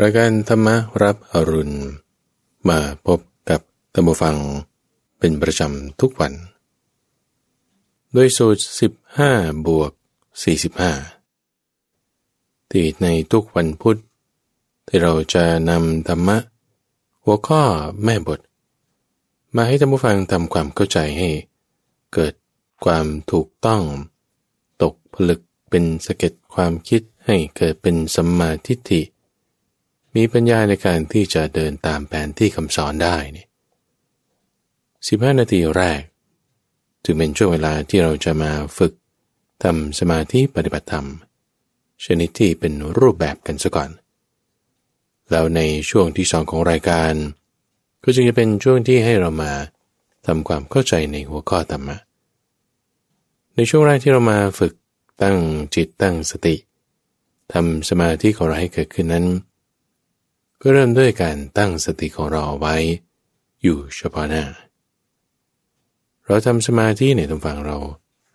[0.00, 0.68] รายการธรรม
[1.02, 1.72] รับอรุณ
[2.68, 3.60] มาพบกับ
[3.94, 4.36] ธรรมฟัง
[5.18, 6.32] เป็นประจำทุกวัน
[8.12, 8.62] โดยสูตร
[9.12, 9.92] 15 บวก
[11.90, 13.98] 45 ที่ในทุกวันพุธ
[14.86, 16.38] ที่เราจะนำธรรมะ
[17.24, 17.62] หัวข้อ
[18.04, 18.40] แม่บท
[19.56, 21.28] มาให้ธรรมฟังทำความเข้าใจให้
[22.12, 22.34] เกิด
[22.84, 23.82] ความถูกต้อง
[24.82, 25.40] ตกผลึก
[25.70, 29.02] เป็นสะเก็ดความคิดให้เกิดเป็นสัมมาทิฏฐิ
[30.16, 33.46] มีปัญญาในการที่จะเดินตามแผนที่คำสอนได้นี่
[35.08, 36.00] สิบห้านาทีแรก
[37.04, 38.92] จึงเป็นช่วงเวลาที่เราจะมาฝึก
[39.62, 41.06] ทำสมาธิปฏิบัติธรรม
[42.04, 43.90] ชนิดที่เป็นรูปแบบกันซะก่อน
[45.30, 47.12] แล้วในช่วงที่สองของรายการ
[48.02, 49.52] ก็จึงจะเป็นช่วงที่ให้เรามา
[50.26, 51.96] ทำความเข้าใจในหัวข้อธรรมะ
[53.54, 54.72] ในช่วงแรกที่เรามาฝึก
[55.22, 55.36] ตั้ง
[55.74, 56.56] จิตตั้งสติ
[57.52, 59.26] ทำสมาธิของเราให้เกิดขึ้นนั้น
[60.64, 62.76] ก็เริ่มด้วยการตั้งสติของเราไว้
[63.62, 64.44] อยู่เฉพาะหน้า
[66.26, 67.78] เราทำสมาธิในตรงฝั่งเรา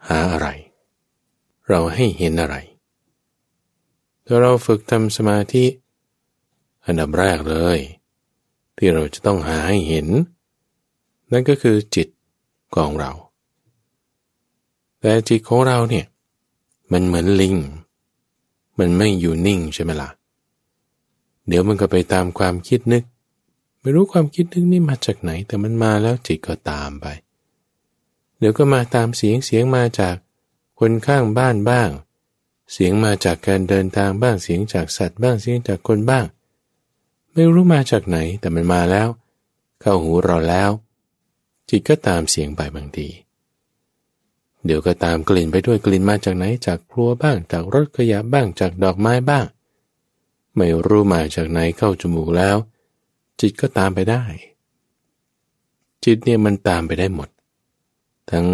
[0.07, 0.47] หาอะไร
[1.69, 2.55] เราให้เห็นอะไร
[4.25, 5.65] ถ้าเราฝึกทำสมาธิ
[6.85, 7.79] อันดับแรกเลย
[8.77, 10.07] ที่เราจะต้องหาให้เห็น
[11.31, 12.07] นั่นก็คือจิต
[12.75, 13.11] ของเรา
[14.99, 16.05] แต่จิตของเราเนี่ย
[16.91, 17.55] มันเหมือนลิง
[18.79, 20.09] มันไม่อยู่นิ่งใช่ไหมละ่ะ
[21.47, 23.03] เดี๋ยวมันก็ไปตามความคิดนึก
[23.81, 27.05] ไม่รู้ความคิดนึกนี่มาจากไหน แต่มันมาแล้วจิตก็ตามไป
[28.39, 30.15] เดี๋ยวก็มาตามเสียงเสียงมาจาก
[30.79, 31.89] คนข้างบ้านบ้าง
[32.73, 36.25] เสียงมาจากการเดินทางบ้างเสียงจากสัตว์บ้างเสียงจากคนบ้าง
[37.33, 39.07] ไม่รู้มาจากไหนแต่มันมาแล้ว
[39.81, 40.71] เข้าหูเราแล้ว
[41.69, 43.07] จิตก็ตามเสียงไปบางที
[44.65, 49.45] เดี๋ยวก็ตามกลิ่นไปด้วยกลิ่นมาจากไหนจากครัวบ้าง จากรถขยะบ้างจากดอกไม้บ้าง
[50.57, 52.57] ไม่รู้มาจากไหนเข้าจมูกแล้ว
[53.39, 54.23] จิตก็ตามไปได้
[56.03, 57.29] จิตเนี่ยมันตามไปได้หมด
[58.31, 58.47] ทั้ง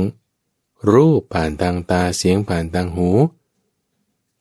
[0.92, 3.10] รูปผ่านทางตาเสียงผ่านทางหู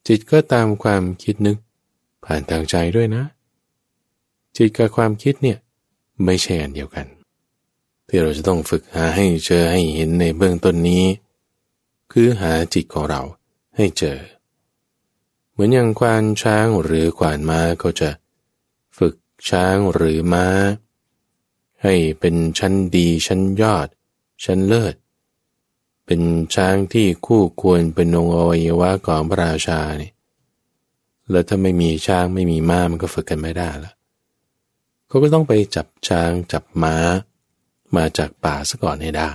[0.08, 1.58] จิตก็ตามความคิดนึก
[2.24, 3.24] ผ่านทางใจด้วยนะ
[4.56, 5.58] จิตกับความคิดเนี่ย
[6.24, 7.06] ไม่ใช่อันเดียวกัน
[8.08, 11.04] ที่เราจะต้องฝึกหาให้เจอให้เห็นในเบื้องต้นนี้
[12.12, 13.22] คือหาจิตของเรา
[13.76, 14.18] ให้เจอ
[15.52, 18.10] เหมือนอย่างควานช้างหรือขวานม้าก็จะ
[18.98, 19.14] ฝึก
[19.50, 20.46] ช้างหรือม้า
[21.82, 23.88] ให้เป็นชั้นดีชั้นยอด
[24.44, 24.94] ชั้นเลิศ
[26.06, 26.20] เป็น
[26.54, 30.12] ช้างที่คู่ควรเป็นองค์อวัยวะของพระราชาเนี่ย
[31.30, 33.92] แล้วถ้าไม่มีช้างไม่มีม้ามันก็ฝึกกันไม่ได้ละ
[35.06, 36.96] เขาก็ต้องไปจับช้างจับม้า
[37.96, 39.32] มาจากป่าซะก่อนให้ได้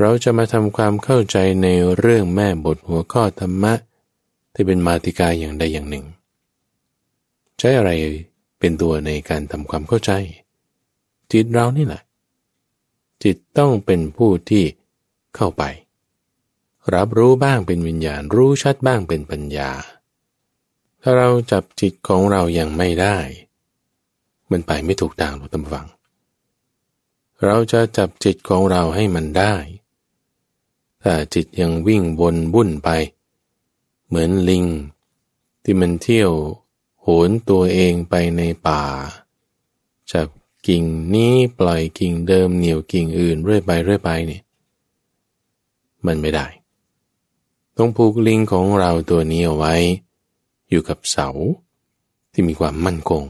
[0.00, 3.74] เราจะมาทำความเข้าใจในเรื่องแม่บทหัวข้อธรรมะ
[4.54, 6.04] ที่เป็นมาติกาอย่างใดอย่างหนึ่ง
[7.58, 7.90] ใช้อะไร
[8.58, 10.10] เป็นตัวในการทำความเข้าใจ
[11.32, 12.02] จิตเรานี่แหละ
[13.24, 14.64] จิตต้องเป็นผู้ที่
[15.36, 15.64] เข้าไป
[16.94, 19.70] รับรู้บ้างเป็นวิญญาณ รู้ชัดบ้างเป็นปัญญา
[21.02, 23.18] ถ้าเราจับจิตของเรายังไม่ได้
[24.50, 25.86] มันไปไม่ถูกทางหรอกตำฟัง
[27.44, 29.54] เราจะจับจิตของเราให้มันได้
[31.02, 32.88] ถ้าจิตยังวิ่งวนวุ่นไป
[34.12, 34.64] เหมือนลิง
[35.64, 36.32] ที่มันเที่ยว
[37.02, 38.82] โหนตัวเองไปในป่า
[40.12, 40.28] จับ
[40.66, 40.84] กิ่ง
[41.14, 44.42] นี้ปล่อยกิ่งเดิมเหนี่ยวกิ่งอื่นเรื่อยไปเรื่อยไปเนี่ย
[46.06, 46.46] มันไม่ได้
[47.76, 49.74] ต้องผูกลิงของเราตัวนี้เอาไว้
[50.68, 51.28] อยู่กับเสา
[52.32, 53.24] ที่มีความมั่นคง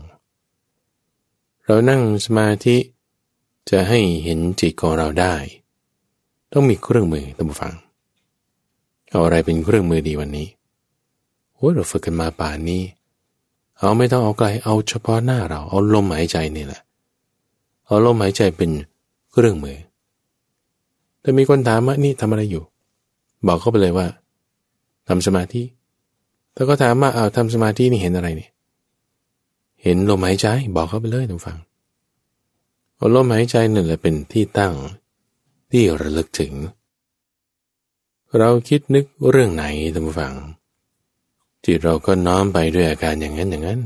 [1.65, 2.77] เรานั่งสมาธิ
[3.71, 5.35] จะให้เห็นจิตของเราได้
[6.53, 7.75] ต้องมีเครื่องมือตั้งฟัง
[9.11, 10.49] เอาอะไรเป็นเครื่องมือดีวันนี้
[11.63, 12.83] โอ้ยเราฝึกกันมาป่านนี้
[13.79, 16.81] เอาไม่ต้องเอาไกลเอาเฉพาะหน้าเรา เอาลมหายใจนี่แหละ
[17.87, 18.71] เอาลมหายใจเป็น
[19.31, 19.79] เครื่องมือ
[21.21, 22.63] แต่มีคนถามว่านี่ทำอะไรอยู่
[23.47, 24.07] บอกเขาไปเลยว่า
[25.09, 25.63] ทำสมาธิ
[26.53, 28.51] แต่ก็ถามว่าเอาทำสมาธินี่เห็นอะไรเนี่ย
[29.83, 30.47] เห็นลมหายใจ
[30.77, 31.59] บอกเขาไปเลยทุกฟัง
[32.97, 34.75] เอาลมหายใจนี่แหละเป็นที่ตั้ง
[35.71, 36.53] ที่ระลึกถึง
[38.39, 39.65] เราคิดนึกเรื่องไหน
[39.95, 40.35] ทุกฟัง
[41.65, 43.81] จิตเราก็น้อมไปด้วยอาการอย่างนั้นอย่างนั้น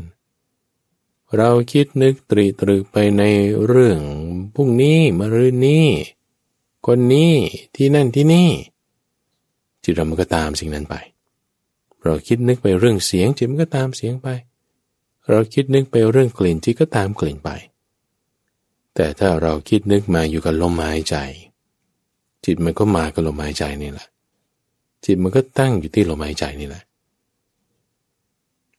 [1.36, 3.22] เราคิดนึกตรีตรึกไปใน
[3.66, 4.00] เรื่อง
[4.54, 5.86] พรุ่งนี้มะรืนนี้
[6.86, 7.32] คนนี้
[7.74, 8.50] ที่นั่นที่นี่
[9.82, 10.96] จิตเรามันก็ตามสิ่งนั้นไป
[12.04, 14.28] เราคิดนึกไปเรื่องเสียงจิตมันก็ตามเสียงไป
[15.30, 17.50] เราคิดนึกไปเรื่องกลิ่นจิตก็ตามกลิ่นไป
[18.94, 21.16] แต่ถ้าเราคิดนึกมาอยู่กับลมหายใจ
[22.44, 24.06] จิตมันก็มากับลมหายใจนี่แหละ
[25.04, 26.82] จิตมันก็ตั้งอยู่ที่ลมหายใจนี่แหละ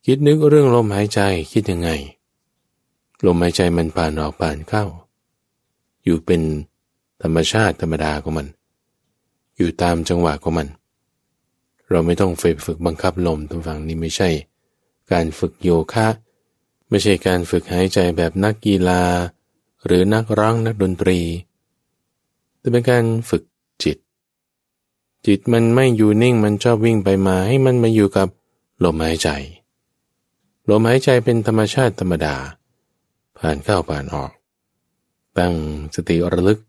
[0.09, 1.21] คิดนึกเรื่องลมหายใจ
[1.51, 1.89] คิดยังไง
[3.25, 4.85] ลมหายใจมันผ่านออกผ่านเข้า
[6.03, 6.41] อยู่เป็น
[7.21, 8.47] ธรรมชาติธรรมดาของมัน
[9.57, 10.67] อยู่ตามจังหวะของมัน
[11.89, 14.29] เราไม่ต้องฝึกฝึกบังคับลมทุกฝั่งนี้ไม่ใช่
[15.11, 16.07] การฝึกโยคะ
[16.89, 19.03] ไม่ใช่การฝึกหายใจแบบนักกีฬา
[19.85, 21.19] หรือนักร้องนักดนตรี
[22.59, 23.43] แต่เป็นการฝึก
[23.83, 23.97] จิต
[25.25, 28.27] จิตมันไม่อยู่นิ่งมันชอบวิ่งไปมาให้มันมาอยู่กับ
[28.83, 29.31] ลมหายใจ
[30.69, 32.35] ลมหายใจเป็นธรรมชาติธรรมดา
[33.37, 34.31] ผ่านเข้าผ่านออก
[35.37, 35.55] ตั้ง
[35.95, 36.59] สติระลึก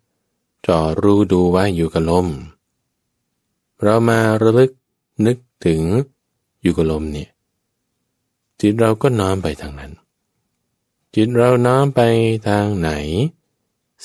[0.66, 2.26] จ่อรู้ดูไว้อยู่กับลม
[3.82, 4.72] เรามาระลึก
[5.26, 5.36] นึก
[5.66, 5.82] ถึง
[6.62, 7.30] อยู่กับลมเนี่ย
[8.60, 9.92] จิตเราก็น้อมไปทางนั้น
[11.14, 12.00] จิตเราน้อมไป
[12.48, 12.90] ทางไหน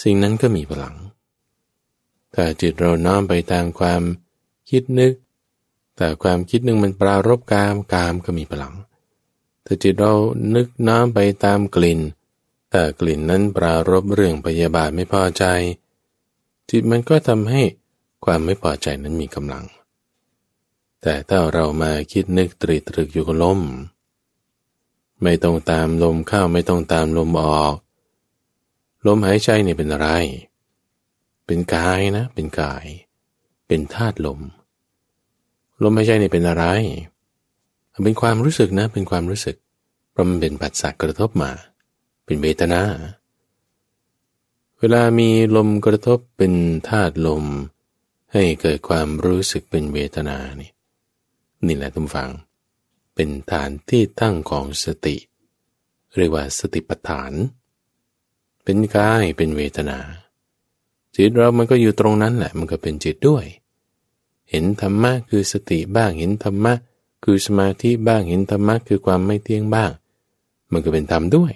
[0.02, 0.96] สิ่งนั้นก็มีพลัง
[2.34, 4.02] ถ้าจิตเราน้อมไปทางความ
[4.70, 5.14] คิดนึก
[5.98, 8.74] แต่ความคิดนึงมันปรารบกามกามก็มีพลัง
[9.66, 10.14] ถ้าจิตเรา
[10.56, 12.00] นึกน้ำไปตามกลิ่น
[12.72, 15.46] แต่กลิ่นนั้นปรารบเรื่องพยาบาทไม่พอใจ
[16.70, 17.62] จิตมันก็ทำให้
[18.26, 19.66] ความไม่พอใจนั้นมีกำลัง
[21.02, 23.62] แต่ถ้าเรามาคิดนึกตรีตรึกอยู่กับลม
[25.24, 27.76] ไม่ต้องตามลมเข้าไม่ต้องตามลมออก
[29.08, 30.10] ลมหายใจนี่เป็นอะไร
[31.46, 32.86] เป็นกายนะ เป็นกาย
[33.68, 34.40] เป็นธาตุลม
[35.84, 36.66] ลมหายใจนี่เป็นอะไร
[37.13, 39.58] เเป็นความรู้สึกนะ เป็นความรู้สึก
[40.12, 41.52] เพราะมันเป็นปัจจัยกระทบมา
[42.26, 42.82] เป็นเวทนา
[44.80, 46.54] เวลามีลมกระทบเป็น
[46.90, 47.46] ธาตุลม
[48.34, 50.72] ให้เกิดความรู้สึกเป็นเวทนานี่
[51.66, 52.30] นี่แหละทุกฝัง
[53.16, 55.16] เป็นฐานที่ตั้งของสติ
[56.18, 57.32] เรียกว่าสติปัฏฐาน
[58.64, 60.00] เป็นกายเป็นเวทนา
[61.16, 63.46] จิตเรามันก็อยู่ตรงนั้นแหละ มันก็เป็นจิตด้วย
[64.50, 66.74] เห็นธรรมะคือสติบ้างเห็นธรรมะ
[67.24, 69.92] คือสมาธิบ้างเห็นธรรมะคือความไม่เที่ยงบ้าง
[70.72, 71.54] มันก็เป็นธรรมด้วย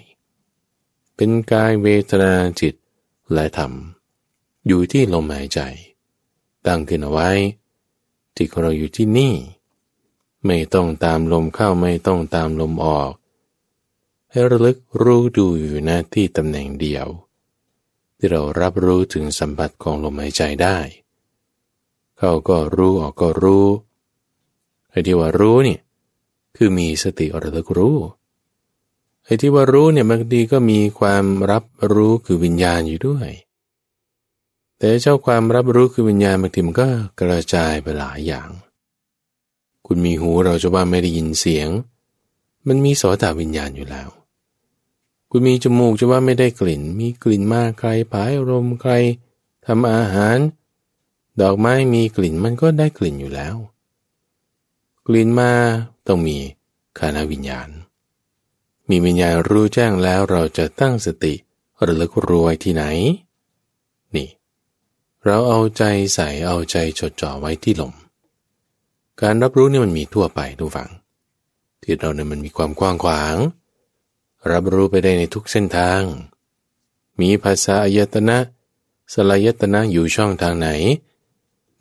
[1.16, 2.74] เป็นกายเวทนาจิต
[3.32, 3.72] และธรรม
[4.66, 5.60] อยู่ที่ลมหายใจ
[6.66, 7.30] ตั้งขึ้นเอาไว้
[8.36, 9.34] จิตของเราอยู่ที่นี่
[10.46, 13.12] ไม่ต้องตามลมเข้าไม่ต้องตามลมออก
[14.30, 17.06] ให้ระลึกรู้ดูอยู่หน้าที่ตำแหน่งเดียว
[18.16, 20.78] ที่เรารับรู้ถึงสัมผัสของลมหายใจได้
[22.18, 23.66] เข้าก็รู้ออกก็รู้
[24.90, 25.80] ไอ้ที่ว่ารู้เนี่ย
[26.56, 27.96] คือมีสติระลึกรู้
[29.24, 33.28] ไอ้ที่ว่ารู้เนี่ยบางทีก็มีความรับรู้คือวิญญาณอยู่ด้วย
[34.78, 36.88] แต่เจ้าความรับรู้คือวิญญาณบางทีมันก็
[37.20, 38.48] กระจายไปหลายอย่าง
[39.86, 41.68] คุณมีหูเราจะว่าไม่ได้ยินเสียง
[42.66, 44.08] มันมีโสตวิญญาณอยู่แล้ว
[45.30, 48.92] คุณมีจมูกจะว่าไม่ได้กลิ่น มีกลิ่นมาใครผายลมใคร
[49.66, 50.38] ทำอาหาร
[51.40, 53.54] ดอกไม้มีกลิ่นมันก็ได้กลิ่นอยู่แล้ว
[55.14, 55.52] ลิ่นมา
[56.06, 56.36] ต้องมี
[56.98, 57.68] คานาวิญญาณ
[58.88, 61.34] มีวิญญาณรู้แจ้งแล้วเราจะตั้งสติ
[61.86, 62.84] ระลึกรู้ไว้ที่ไหน
[64.14, 64.28] นี่
[65.24, 65.82] เราเอาใจ
[66.14, 67.94] ใส่เอาใจจดจ่อไว้ที่ลม
[69.20, 70.90] การรับรู้นี่มันมีทั่วไปทุกฝัง
[71.82, 73.36] ที่เราเนี่ยมันมีความกว้างขวาง
[74.50, 76.02] รับรู้ไปได้ในทุกเส้นทาง
[77.20, 78.38] มีภาษาอายตนะ
[79.12, 80.68] สลายตนะอยู่ช่องทางไหน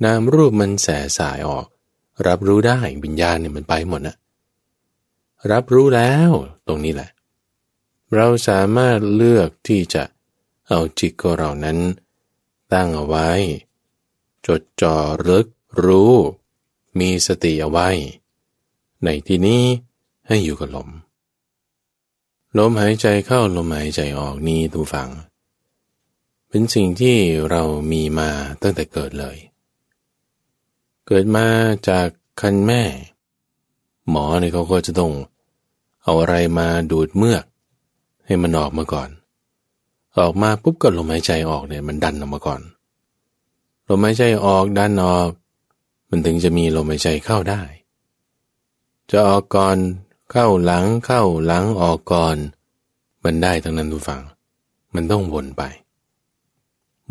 [0.03, 0.87] นามรูปมันแส
[1.17, 1.67] สายออก
[2.25, 4.15] รับรู้ได้วิญญาณเนี่ยมันไปหมดนะ
[5.51, 6.31] รับรู้แล้ว
[6.67, 7.09] ตรงนี้แหละ
[8.15, 10.03] เราสามารถเลือกที่จะ
[10.67, 11.77] เอาจิตของเรานั้น
[12.73, 13.29] ตั้งเอาไว้
[14.47, 15.47] จดจ่อรึก
[15.83, 16.13] รู้
[16.99, 17.89] มีสติเอาไว้
[19.03, 19.63] ในที่นี้
[20.27, 20.89] ให้อยู่กับลม
[22.57, 25.09] ลมหายใจเข้าลมหายใจออกนี้ทุกฝัง
[26.49, 27.17] เป็นสิ่งที่
[27.49, 28.29] เรามีมา
[28.61, 29.37] ตั้งแต่เกิดเลย
[31.07, 31.45] เกิดมา
[31.89, 32.07] จาก
[32.41, 32.81] คันแม่
[34.09, 35.11] หมอเนี่ยเขาก็จะต้อง
[36.03, 37.43] เอาอะไรมาดูดเมือก
[38.25, 39.09] ให้มันออกมาก่อน
[40.19, 42.61] ออกมาปุ๊บก็ลมหายใจออกเนี่ยมันดันออกมาก่อน
[43.89, 45.29] ลมหายใจออกดันออก
[46.09, 47.61] มันถึงจะมีลมหายใจเข้าได้
[49.11, 49.77] จะออกก่อน
[50.31, 52.35] เข้าหลังเข้าหลังออกก่อน
[53.23, 54.21] มันได้ทั้งนั้นทุกฝั่ง
[54.95, 55.63] มันต้องวนไป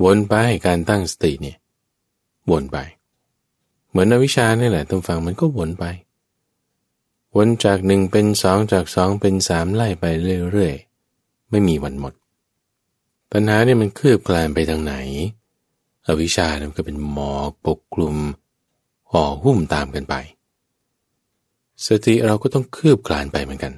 [0.03, 0.35] วนไป
[0.67, 1.57] การตั้งสติเนี่ย
[2.51, 2.79] วนไป
[3.97, 5.85] มือนอวิชานี่แหละทุกฝั่งมันก็วนไป
[7.37, 10.05] วนจากหนึ่งเป็นสองจากสองเป็นสามไล่ไป
[10.53, 12.15] เรื่อยๆ ไม่มีวันหมด
[13.33, 14.95] ปัญหาเนี่ยมันคืบคลานไปทางไหน
[16.07, 18.17] อวิชาเนี่ยก็เป็นหมอกปกคลุม
[19.11, 20.15] ห่อหุ้มตามกันไป
[21.87, 23.73] สติเราก็ต้องคืบคลานไปเหมือนกัน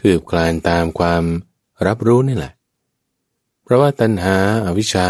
[0.00, 1.22] คืบคลานตามความ
[1.86, 2.52] รับรู้นี่แหละ
[3.62, 5.08] เพราะว่าตัณหาอาวิชชา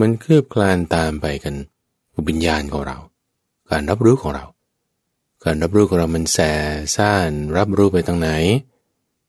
[0.00, 1.54] มันคืบคลานตามไปกัน
[2.28, 2.98] วิญญาณของเรา
[3.70, 4.46] การรับรู้ของเรา
[5.44, 6.38] การรับรู้ของเรามันแส
[6.96, 8.30] ซ่านรับรู้ไปทางไหน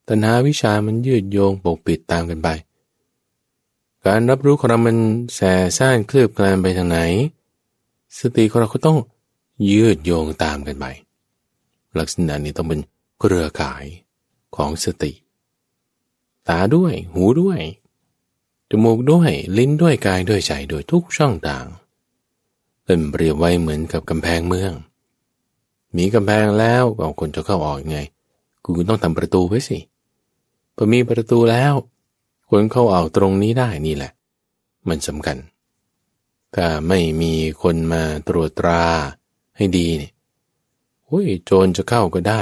[0.07, 2.49] ตัณหาวิชามันยืดโยงปกปิดตามกันไป
[4.05, 4.97] การรับรู้ของเรามัน
[5.35, 5.41] แส
[5.77, 6.99] ซ่านเคลือบแคลงไปทางไหน
[8.19, 8.97] สติของเราก็ต้อง
[9.71, 10.85] ยืดโยงตามกันไป
[11.99, 12.81] ลักษณะนี้ต้องเป็น
[13.19, 13.85] เครือข่าย
[14.55, 15.11] ของสติ
[16.47, 17.59] ตาด้วย หูด้วย
[18.69, 21.67] จมูกด้วย ลิ้นด้วยกายด้วยใจด้วยทุกช่องต่าง
[22.85, 24.73] เป็นเปรียบไว้เหมือนกับกำแพงเมือง
[25.97, 27.99] มีกำแพงแล้วบาคนจะเข้าออกไง
[28.63, 29.79] กูต้องทำประตูไว้สิ
[30.75, 31.73] พอมีประตูแล้ว
[32.49, 34.11] คนเข้าออกตรงนี้ได้นี่แหละ
[34.87, 35.37] มันสำคัญ
[36.55, 38.83] ถ้าไม่มีคนมาตรวจตรา
[39.57, 40.11] ให้ดีเนี่ย
[41.05, 42.41] โอ้ยโจรจะเข้าก็ได้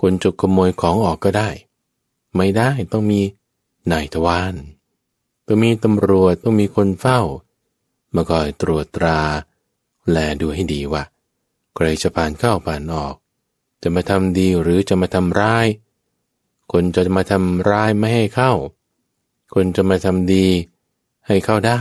[0.00, 1.50] คนจะขโมยของออกก็ได้
[2.36, 3.20] ไม่ได้ต้องมี
[3.92, 4.54] นายทวาร
[5.46, 7.20] ต้องมีตำรวจต้องมีคนเฝ้า
[8.14, 9.20] มาคอยตรวจตรา
[10.10, 11.02] แลดูให้ดีว่า
[11.74, 13.14] ใครจะผ่านเข้าผ่านออก
[13.82, 15.66] จะมาทำดีหรือจะมาทำร้าย
[16.72, 18.52] คนจะมาทำร้ายไม่ให้เข้า
[19.54, 20.46] คนจะมาทำดี
[21.26, 21.80] ให้เข้าได้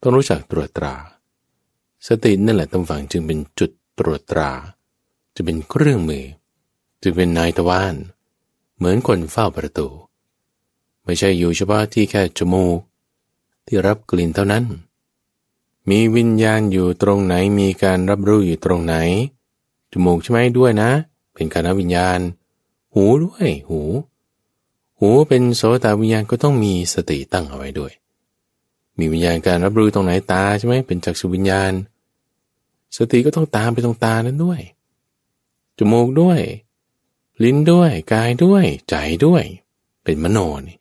[0.00, 0.96] ต้องรู้จักตรวจตรา
[2.06, 4.50] สตินั่นแหละต้องฝังจึงเป็นจุดตรวจตรา
[5.34, 6.26] จะเป็นเครื่องมือ
[7.02, 7.94] จึงเป็นนายตะวัน
[8.76, 9.88] เหมือนคนเฝ้าประตู
[11.04, 12.78] ไม่ใช่อยู่เฉพาะที่แค่จมูก
[13.66, 14.64] ที่รับกลิ่นเท่านั้น
[15.88, 18.96] มีวิญญาณอยู่ตรงไหนมีการรับรู้อยู่ตรงไหน
[19.92, 20.90] จมูกใช่ไหมด้วยนะ
[21.34, 22.18] เป็นการวิญญาณ
[22.94, 23.80] หูด้วยหู
[24.98, 27.92] หูเป็นโสตวิญญาณก็ต้องมีสติตั้งเอาไว้ด้วย
[28.98, 31.72] มีวิญญาณการรับรู้ตรงไหนตาใช่ไหมเป็นจักษุวิญญาณ
[32.96, 34.60] สติก็ต้องตามไปตรงตานั้นด้วย
[35.78, 36.40] จมูกด้วย
[37.44, 38.96] ลิ้นด้วยกายด้วยใจ
[39.26, 39.44] ด้วย
[40.04, 40.78] เป็นมโนนี่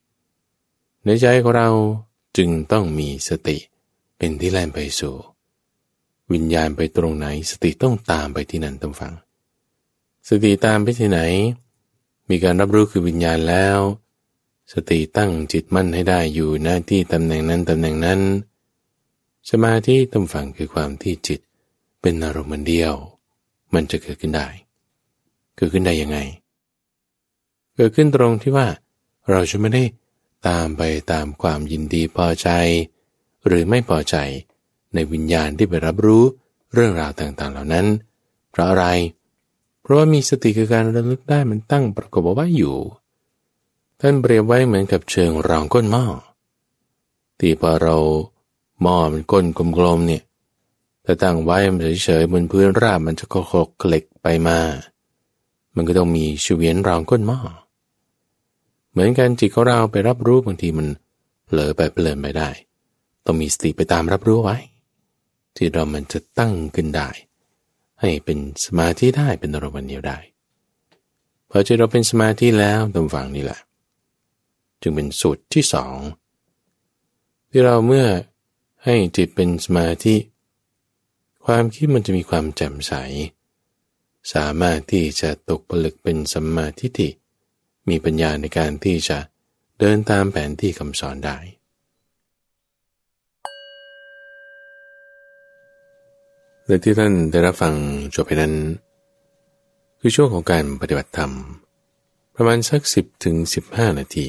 [1.03, 1.69] ในใจของเรา
[2.37, 3.57] จึงต้องมีสติ
[4.19, 5.15] เป็นที่แล่นไปสู่
[6.33, 9.13] วิญญาณไปตรงไหน สติต้องตามไปที่นั่นต้องฟัง
[10.27, 11.19] สติตามไปที่ไหน
[12.29, 13.79] มีการรับรู้คือวิญญาณแล้ว
[14.73, 18.19] สติตั้งจิตมั่นให้ได้อยู่หน้าที่ตำแหน่งนั้นตำแหน่งนั้น
[19.49, 21.39] สมาธิต้องฟังคือความที่จิต
[22.01, 22.93] เป็นอารมณ์เดียว
[23.73, 24.47] มันจะเกิดขึ้นได้
[25.55, 26.17] เกิดขึ้นได้ยังไง
[27.75, 28.67] เกิดขึ้นตรงที่ว่า
[29.29, 29.83] เราจะไม่ได้
[30.47, 32.49] ตามไปตามความยินดีพอใจ
[33.47, 34.15] หรือไม่พอใจ
[34.93, 36.23] ในวิญญาณที่ไปรับรู้
[36.73, 37.87] เรื่องราวต่างๆ เหล่านั้น
[38.51, 38.85] เพราะอะไร
[39.81, 42.75] เพราะว่ามีสติคือการระลึกได้มันตั้งประกอบไว้อยู่
[43.99, 46.05] ท่านเปรียบไว้เหมือนกับเชิงรองก้นหม้อ
[47.39, 47.97] ที่พอเรา
[48.81, 49.45] หม้อมันก้น
[49.77, 50.23] กลมๆเนี่ย
[51.03, 54.59] แต่ตั้งไว้มันเฉยๆบนพื้นราบมันจะโคกเกล็กไปมา
[55.75, 57.39] มันก็ต้องมีชีวียนรองก้นหม้อ
[58.91, 60.87] เหมือนกันจิตของเราไปรับรู้บางทีมัน
[61.45, 62.49] เผลอไปเปลินไปได้
[63.25, 64.57] ต้องมีสติไปตามรับรู้ไว้
[65.55, 67.09] ที่เรามันจะตั้งขึ้นได้
[68.01, 70.19] ให้เป็นสมาธิได้เป็นอารมณ์เดียวได้
[71.49, 73.59] พอจิตเราเป็นสมาธิแล้วตรงฝั่งนี้แหละ
[74.81, 75.95] จึงเป็นสูตรที่สอง
[77.49, 78.07] ที่เราเมื่อ
[78.83, 80.15] ให้จิตเป็นสมาธิ
[81.45, 82.93] ความคิดมันจะมีความแจ่มใส
[84.33, 87.09] สามารถที่จะตกผลึกเป็นสัมมาทิฏฐิ
[87.89, 89.17] มีปัญญาในการที่จะ
[89.79, 91.37] เดินตามแผนที่คำสอนได้
[96.69, 97.73] และที่ท่านได้รับฟัง
[98.15, 98.53] จบไปนั้น
[99.99, 101.31] คือช่วงของการปฏิบัติธรรม
[102.35, 104.27] ประมาณสักสิบถึงสิบห้านาที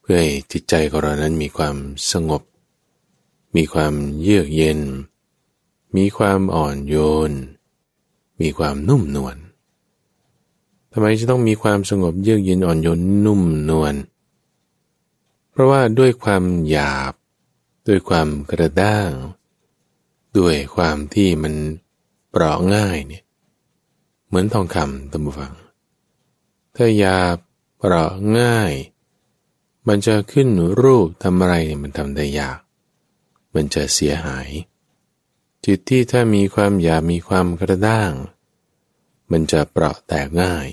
[0.00, 1.76] เพื่อให้จิตใจของเรานั้นมีความ
[2.12, 2.42] สงบ
[3.56, 4.80] มีความเยือกเย็น
[5.96, 6.96] มีความอ่อนโย
[7.28, 7.32] น
[8.40, 9.36] มีความนุ่มนวล
[10.92, 13.94] ทำไมจะต้องมีความสงบเยือกเย็นอ่อนโยนนุ่มนวล
[15.50, 17.12] เพราะว่าด้วยความหยาบ
[17.88, 19.10] ด้วยความกระด้าง
[20.38, 21.54] ด้วยความที่มัน
[22.30, 23.24] เปราะง่ายเนี่ย
[24.26, 25.52] เหมือนทองคำตัมบูฟัง
[26.76, 27.18] ถ้ายา
[27.78, 28.72] เปราะง่าย
[29.88, 30.48] มันจะขึ้น
[30.82, 32.58] รูปทำอะไรเนี่ยมันทำได้ยาก
[33.54, 34.48] มันจะเสียหาย
[35.64, 38.12] จิตที่ถ้ามีความหยาบมีความกระด้าง
[39.30, 40.68] มันจะเปราะแตกง่าย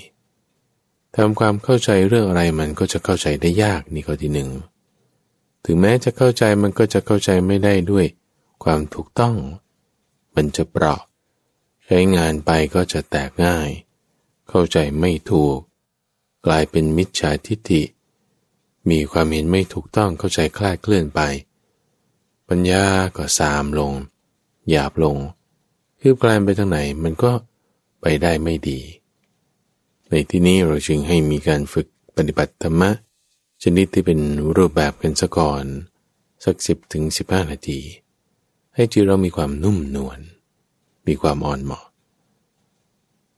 [1.16, 4.50] ทำความเข้าใจเรื่องอะไรมันก็จะเข้าใจได้ยากนี่ข้อที่หนึ่ง
[5.64, 8.06] ถึงแม้จะเข้าใจมันก็จะเข้าใจไม่ได้ด้วย
[8.64, 9.36] ความถูกต้อง
[10.34, 11.02] มันจะเปราะ
[11.84, 13.68] ใช้งานไปก็จะแตกง่าย
[14.48, 15.58] เข้าใจไม่ถูก
[16.46, 17.82] กลายเป็นมิจฉาทิฏฐิ
[18.90, 21.20] มีความเห็นไม่ถูกต้องเข้าใจคลาดเคลื่อนไป
[22.48, 22.84] ปัญญา
[23.16, 23.92] ก็สามลง
[24.68, 25.16] หยาบลง
[26.00, 27.32] คือกลายไปทางไหนมันก็
[28.00, 28.80] ไปได้ไม่ดี
[30.10, 31.86] ในที่นี้เราจึงให้มีการฝึก
[32.16, 32.90] ปฏิบัติธรรมะ
[33.62, 34.20] ชนิดที่เป็น
[34.56, 35.64] รูปแบบกันซะก่อน
[36.44, 37.80] สักสิบถึงสิบห้านาที
[38.78, 40.18] ให้จิตเรามีความนุ่มนวล
[41.06, 41.84] มีความอ่อนเหมาะ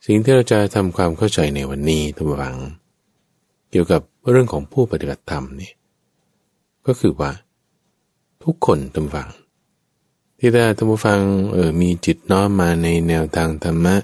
[0.07, 2.57] สิ่งที่เราจะทำความเข้าใจในวันนี้ทุกฝัง
[3.71, 5.73] เกี่ยวกับเรื่องของผู้ปฏิบัติธรรมนี่
[6.87, 7.31] ก็คือว่า
[8.45, 9.29] ทุกคนทุกฝัง
[10.39, 11.21] ที่ได้ทุกฟัง
[11.53, 13.97] เออมีจิตน้อมมาในแนวทางธรรมะ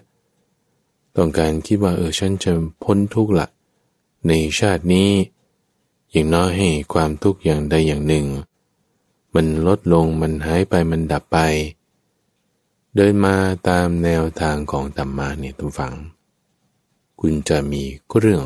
[1.16, 2.52] ต้องการคิดว่าเออฉันจะ
[2.82, 3.46] พ้นทุกข์ละ
[4.28, 5.10] ในชาตินี้
[6.10, 8.26] อย่างน้อยให้ความทุกข์อย่างใดอย่างหนึ่ง
[9.36, 11.38] มันลดลงมันหายไปมันดับไป
[12.94, 13.36] เดินมา
[13.68, 15.94] ตามแนวทางของธรรมะเนี่ยทุกฝัง
[17.20, 17.82] คุณจะมี
[18.18, 18.42] เรื่อง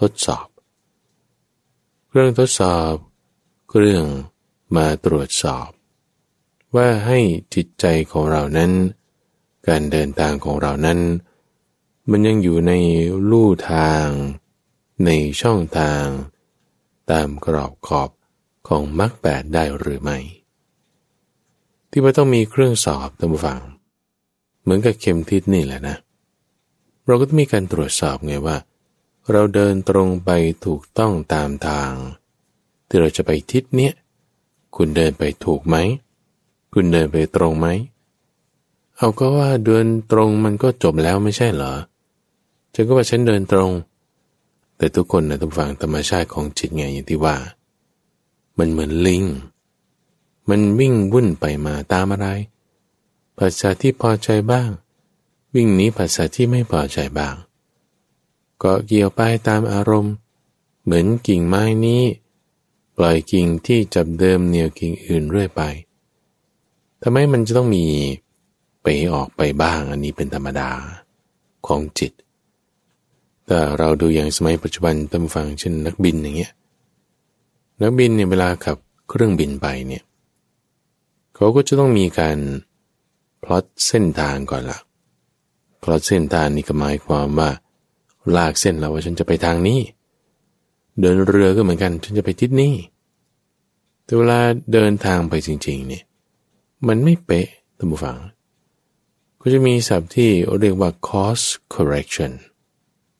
[0.00, 0.46] ทดสอบ
[2.12, 2.94] เรื่องทดสอบ
[3.78, 4.04] เรื่อง
[4.76, 5.68] มาตรวจสอบ
[6.74, 7.18] ว่าให้
[7.54, 8.70] จิตใจของเรานั้น
[9.68, 10.98] การเดินทางของเรานั้น
[12.10, 12.72] มันยังอยู่ใน
[13.30, 14.06] ลู่ทาง
[15.04, 15.10] ใน
[15.40, 16.04] ช่องทาง
[17.10, 18.10] ตามกรอบขอบ
[18.70, 20.18] ของมรรคแปดได้หรือไม่
[21.90, 23.60] ที่ว่าต้องมีเครื่องสอบตามฟัง
[24.62, 25.96] เหมือนกับเข็มทิศนี่แหละนะ
[27.06, 28.56] เราก็ต้องมีการตรวจสอบไงว่า
[29.30, 30.30] เราเดินตรงไป
[30.66, 31.92] ถูกต้องตามทาง
[32.86, 33.92] ที่เราจะไปทิศเนี้ย
[34.76, 35.76] คุณเดินไปถูกไหม
[36.72, 37.66] คุณเดินไปตรงไหม
[38.96, 41.74] เอาก็ว่าเดินตรงมันก็จบแล้วไม่ใช่เหรอ
[42.74, 43.70] ฉันก็ว่าฉันเดินตรง
[44.76, 47.36] แต่ทุกคนนะทุกฝั่งธรรมชาติของจิตไงอย่างที่ว่า
[48.60, 49.24] มันเหมือนลิง
[50.48, 52.28] มันวิ่งวุ่นไปมาตามอะไร
[53.38, 54.70] ภาษาที่พอใจบ้าง
[55.54, 57.34] วิ่งหนีภาษาที่ไม่พอใจบ้าง
[58.62, 60.14] ก็เกี่ยวไปตามอารมณ์
[60.82, 62.02] เหมือนกิ่งไม้นี้
[62.96, 65.62] ปล่อยกิ่งที่จับเดิมเหนี่ยวกิ่งอื่นเรื่อยไป
[67.02, 67.84] ทำไมมันจะต้องมี
[68.82, 70.70] ไปออกไปบ้างอันนี้เป็นธรรมดา
[71.66, 72.12] ของจิต
[73.48, 76.52] ถ้าเราดูอย่างสมัยปัจจุบันตำฟังเช่นนักบินอย่างเงี้ย
[77.80, 78.76] นักบินเนี่ยเวลาขับ
[79.08, 80.04] เครื่องบินไปเนี่ย
[81.34, 82.38] เขาก็จะต้องมีการ
[83.44, 84.78] พลอตเส้นทางก่อนละ
[85.82, 87.50] พลอตเส้นทางนี่ก็หมายความว่า
[88.36, 89.80] ลากเส้นเราว่าฉันจะไปทางนี้
[91.00, 92.74] เดินเรือก็เหมือนกันฉันจะไปทิศนี้
[94.04, 94.40] แต่เวลา
[94.72, 96.04] เดินทางไปจริงๆเนี่ย
[96.88, 98.18] มันไม่เป๊ะท่านผู้ฟัง
[99.40, 102.32] ก็จะมีศัพท์ที่เรียกว่า cost correction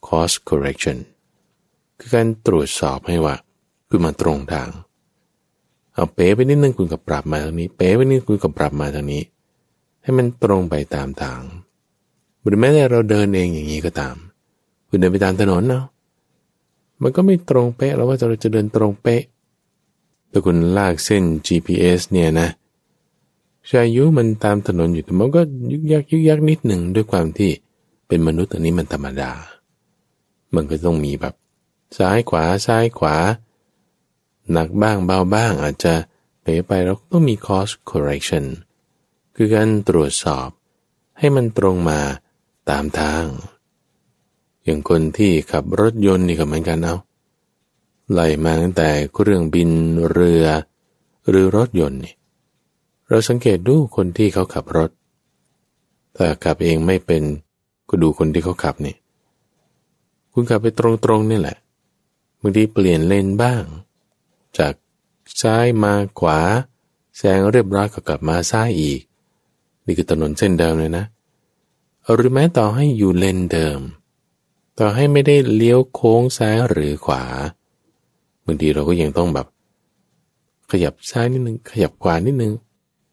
[0.09, 0.99] cost correction
[1.99, 3.35] คือการตรวจสอบให้ว่า
[3.90, 4.68] คุณมาตรงทาง
[5.94, 9.22] เอาเป๋ไปนิดนึงคุณกับปรับมาทางนี้ เป๋ไปนิดคุณกับปรับมาทางนี้
[10.03, 11.42] ให้มันตรงไปตามทาง
[12.42, 14.16] หรือแม้แต่เราเดินเองอย่างนี้ก็ตาม
[14.88, 15.85] คุณเดินไปตามถนนเนาะ
[17.03, 19.22] มันก็ไม่ตรงเป๊ะแล้วว่าเราจะเดินตรงเป๊ะ
[20.31, 22.48] ถ้าคุณลากเส้น GPS เนี่ยนะ
[23.68, 27.50] ชายุมันตามถนนอยู่แต่มันก็ยึกยักยึกยักนิดหนึ่งด้วยความที่
[28.09, 29.33] เป็นมนุษย์อันนี้มันธรรมดา
[30.55, 31.35] มันก็ต้องมีแบบ
[31.98, 33.16] ซ้ายขวาซ้ายขวา
[34.53, 35.95] หนักบ้างเบาบ้างอาจจะ
[36.43, 38.45] เป๋ไปเราต้องมี cost correction
[39.37, 40.49] คือการตรวจสอบ
[41.19, 42.01] ให้มันตรงมา
[42.71, 43.25] ตามทาง
[44.65, 46.97] อย่างคนที่ขับรถยนต์นี่ก็เหมือนกันเอา
[48.13, 49.71] ไล่มาตั้งแต่เครื่องบิน
[50.11, 50.45] เรือ
[51.29, 52.15] หรือรถยนต์นี่
[53.09, 54.91] เราสังเกตดูคนที่เขาขับรถ
[56.17, 57.23] ถ้าขับเองไม่เป็น
[57.89, 58.95] ก็ดูคนที่เขาขับนี่
[60.33, 61.57] คุณขับไปตรงๆนี่แหละ
[62.41, 63.63] บางทีเปลี่ยนเลนบ้าง
[64.59, 64.75] จาก
[65.43, 66.41] ซ้ายมาขวา
[67.17, 69.01] แซงเรียบร้อยก็กลับมาซ้ายอีก
[69.85, 71.05] นี่คือถนนเส้นเดิมเลยนะ
[72.13, 73.81] หรือแม้ต่อให้อยู่เลนเดิม
[74.79, 77.25] ต่อให้ไม่ได้เลี้ยวโค้งซ้ายหรือขวา
[78.45, 79.47] บางทีเราก็ยังต้องแบบ
[80.71, 82.53] ขยับซ้ายนิดนึง ขยับขวานิดนึง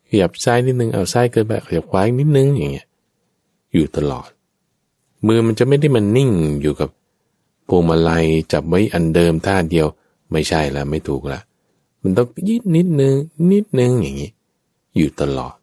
[0.10, 2.88] ขยับซ้ายนิดนึงเอาซ้ายเกินไปขยับขวาอีกนิดนึงอย่างเงี้ย
[3.74, 4.30] อยู่ตลอด
[5.28, 6.90] มือมันจะไม่ได้มันนิ่งอยู่กับ
[7.68, 9.88] พวงมาลัยจับไว้อันเดิมท่าเดียว
[10.32, 11.40] ไม่ใช่ละไม่ถูกละ
[12.02, 13.16] มันต้องยิดนิดนึง
[13.52, 14.32] นิดนึงอย่างนี้
[14.98, 15.56] อยู่ตลอด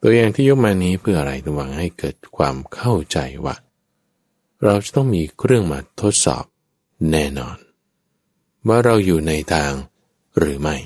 [0.00, 3.56] ตัวอย่างที่ยกมานี้เพื่ออะไรระวังให้เกิดความเข้าใจว่า
[4.64, 6.44] เราจะต้องมีเครื่องมาทดสอบ
[7.10, 7.56] แน่นอน
[8.68, 9.72] ว่าเราอยู่ในทาง
[10.38, 10.76] หรือไม่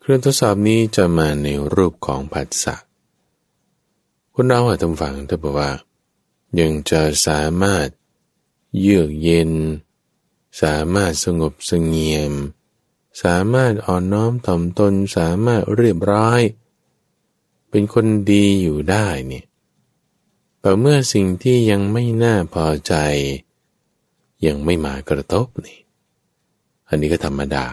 [0.00, 2.76] เครื่องทดสอบนี้จะมาในรูปของผัสสะ
[4.34, 5.70] คนเราอาจจะฟังถ้าบอกว่า
[6.60, 7.88] ยังจะสามารถ
[8.80, 9.50] เยือกเย็น
[10.62, 12.32] สามารถสงบสงเงียม
[13.22, 16.40] สามารถอ่อนน้อมถ่อมตนสามารถเรียบร้อย
[17.70, 19.44] เป็นคนดีอยู่ได้เนี่ย
[20.60, 22.94] แต่เมื่อสิ่งที่ยังไม่น่าพอใจ
[24.46, 25.78] ยังไม่มากระทบนี่
[26.88, 27.66] อันนี้ก็ธรรมดา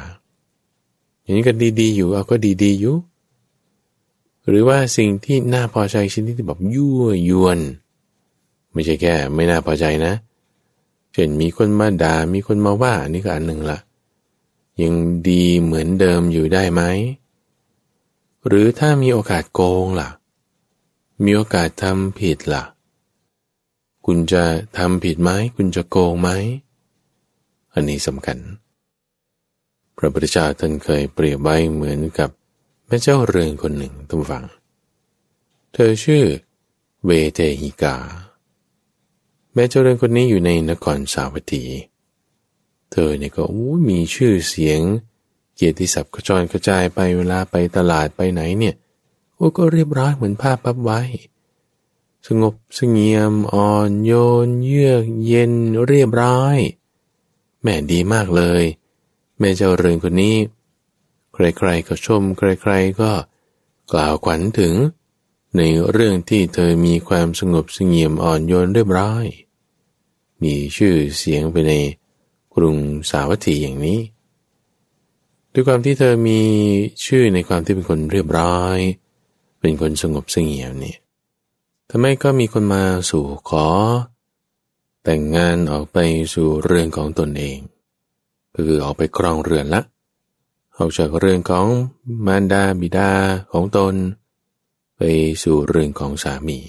[1.22, 2.96] อย่างนี้ก็ดีๆอยู่เอาก็ดีๆอยู่
[4.48, 7.60] หรือว่าสิ่งที่น่าพอใจชิ้นที่แบบยั่วยวน
[8.74, 13.80] ไม่ใช่แค่ไม่น่าพอใจนะเช่นมีคนมาด่ามีคนมาว่านี่ก็อันหนึ่งละ
[14.82, 14.94] ยัง
[15.30, 16.82] ดีเหมือนเดิมอยู่ได้ไหม
[18.48, 20.10] หรือถ้ามีโอกาสโกงล่ะ
[21.24, 22.64] มีโอกาสทำผิดล่ะ
[24.06, 24.44] คุณจะ
[24.78, 26.30] ทำผิดไหมคุณจะโกงไหม
[27.74, 28.38] อันนี้สำคัญ
[29.98, 32.30] พระพุทธเจ้าท่านเคยเปรียบไว้เหมือนกับ
[32.88, 34.46] แม่เจ้าเรือนคนหนึ่งทุกฝัง
[35.74, 36.24] เธอชื่อ
[37.06, 37.96] เวเทหิกา
[39.56, 41.64] แม่เจ้าเรือนคนนี้อยู่ในนครสาวัตถี
[42.92, 43.44] เธอเนี่ยก็
[43.90, 44.82] มีชื่อเสียง
[45.56, 48.76] เกียรติศัพท์กระจรกระจายไปเวลาไปตลาดไปไหนเนี่ย
[49.36, 51.02] โอ้ก็เรียบร้อยเหมือนภาพพับไว้
[52.28, 54.14] สงบสงเงียมอ่อนโย
[54.46, 55.52] น เยือกเย็น
[55.88, 56.58] เรียบร้อย
[57.64, 58.64] แม่ดีมากเลย
[59.40, 60.36] แม่เจ้าเรือนคนนี้
[61.34, 63.12] ใครๆก็ชม ใครๆก็
[63.92, 64.74] กล่าวขวัญถึง
[65.58, 69.26] ในเรื่องที่เธอมีความสงบสงเงียมอ่อนโยนเรียบร้อย
[70.46, 71.74] มีชื่อเสียงไปใน
[72.56, 72.78] กรุง
[73.10, 74.00] สาวัตถีอย่างนี้
[75.54, 76.42] ด้วยความที่เธอมี
[77.06, 78.78] ชื่อในความที่เป็นคนเรียบร้อย
[79.60, 80.96] เป็นคนสงบเสงี่ยมนี่
[81.92, 83.68] ทำไมก็มีคนมาสู่ขอ
[85.04, 85.98] แต่งงานออกไป
[86.34, 87.60] สู่เรือนของตนเอง
[88.54, 89.82] ก็คือออกไปครองเรือนละ
[90.78, 91.68] ออกจากเรือนของ
[92.26, 93.12] มารดาบิดา
[93.52, 93.94] ของตน
[94.98, 95.02] ไป
[95.44, 96.60] สู่เรือนของสามี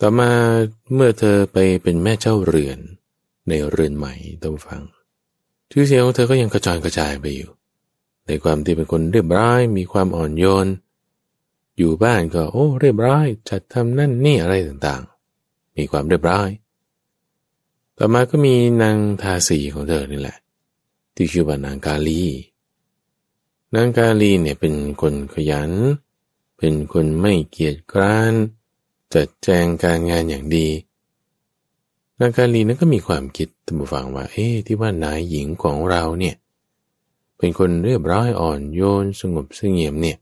[0.00, 0.30] ต่อมา
[0.94, 2.78] เมื่อเธอไปเป็นแม่เจ้าเรือน
[3.48, 4.82] ในเรือนใหม่ต้องฟัง
[5.70, 7.50] ชื่อเสียงของเธอก็ยังกระจายกระจายไปอยู่
[8.26, 10.66] ในความที่เป็นคนเรียบร้อยมีความอ่อนโยน
[11.78, 16.48] อยู่บ้านก็โอ้ เรียบร้อย จัดทำนั่นนี่อะไรต่างๆ มีความเรียบร้อย
[17.98, 20.38] ต่อมาก็มีนางทาสีของเธอนี่แหละ
[21.14, 22.22] ที่ชื่อว่านางกาลี
[23.74, 25.70] นางกาลีเนี่ยเป็นคนขยัน
[26.58, 28.32] เป็นคนไม่เกียจคร้าน
[29.14, 30.68] จัดแจงการงานอย่างดี
[32.20, 36.34] นางกาลีนั้นก็มีความคิดตั้งฟังว่า เอ๊ที่ว่านายหญิงของเราเนี่ย
[37.38, 40.18] เป็นคนเรียบร้อยอ่อนโยนสงบเสงี่ยมเนี่ย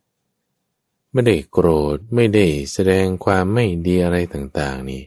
[1.12, 5.02] ไม่ได้โกรธไม่ได้แสดงความไม่ดีอะไรต่างๆ นี่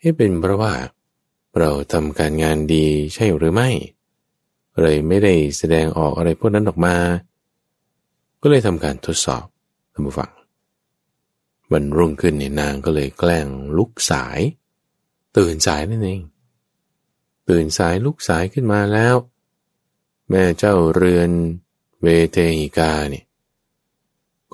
[0.00, 0.72] ให้เป็นเพราะว่า
[1.58, 3.68] เราทำการงานดีใช่หรือไม่
[4.80, 6.96] เลยไม่ได้แสดงออกอะไรพวกนั้นออกมา
[8.42, 9.44] ก็เลยทำการทดสอบ
[9.92, 10.30] ท่านผู้ฟัง
[11.72, 14.40] วันรุ่งขึ้นเนี่ยนางก็เลยแกล้งลุกสาย
[15.36, 16.20] ตื่นสายนั่นเอง
[17.48, 19.16] ตื่นสายลุกสายขึ้นมาแล้ว
[20.30, 21.30] แม่เจ้าเรือน
[22.02, 23.24] เวเทหิกาเนี่ย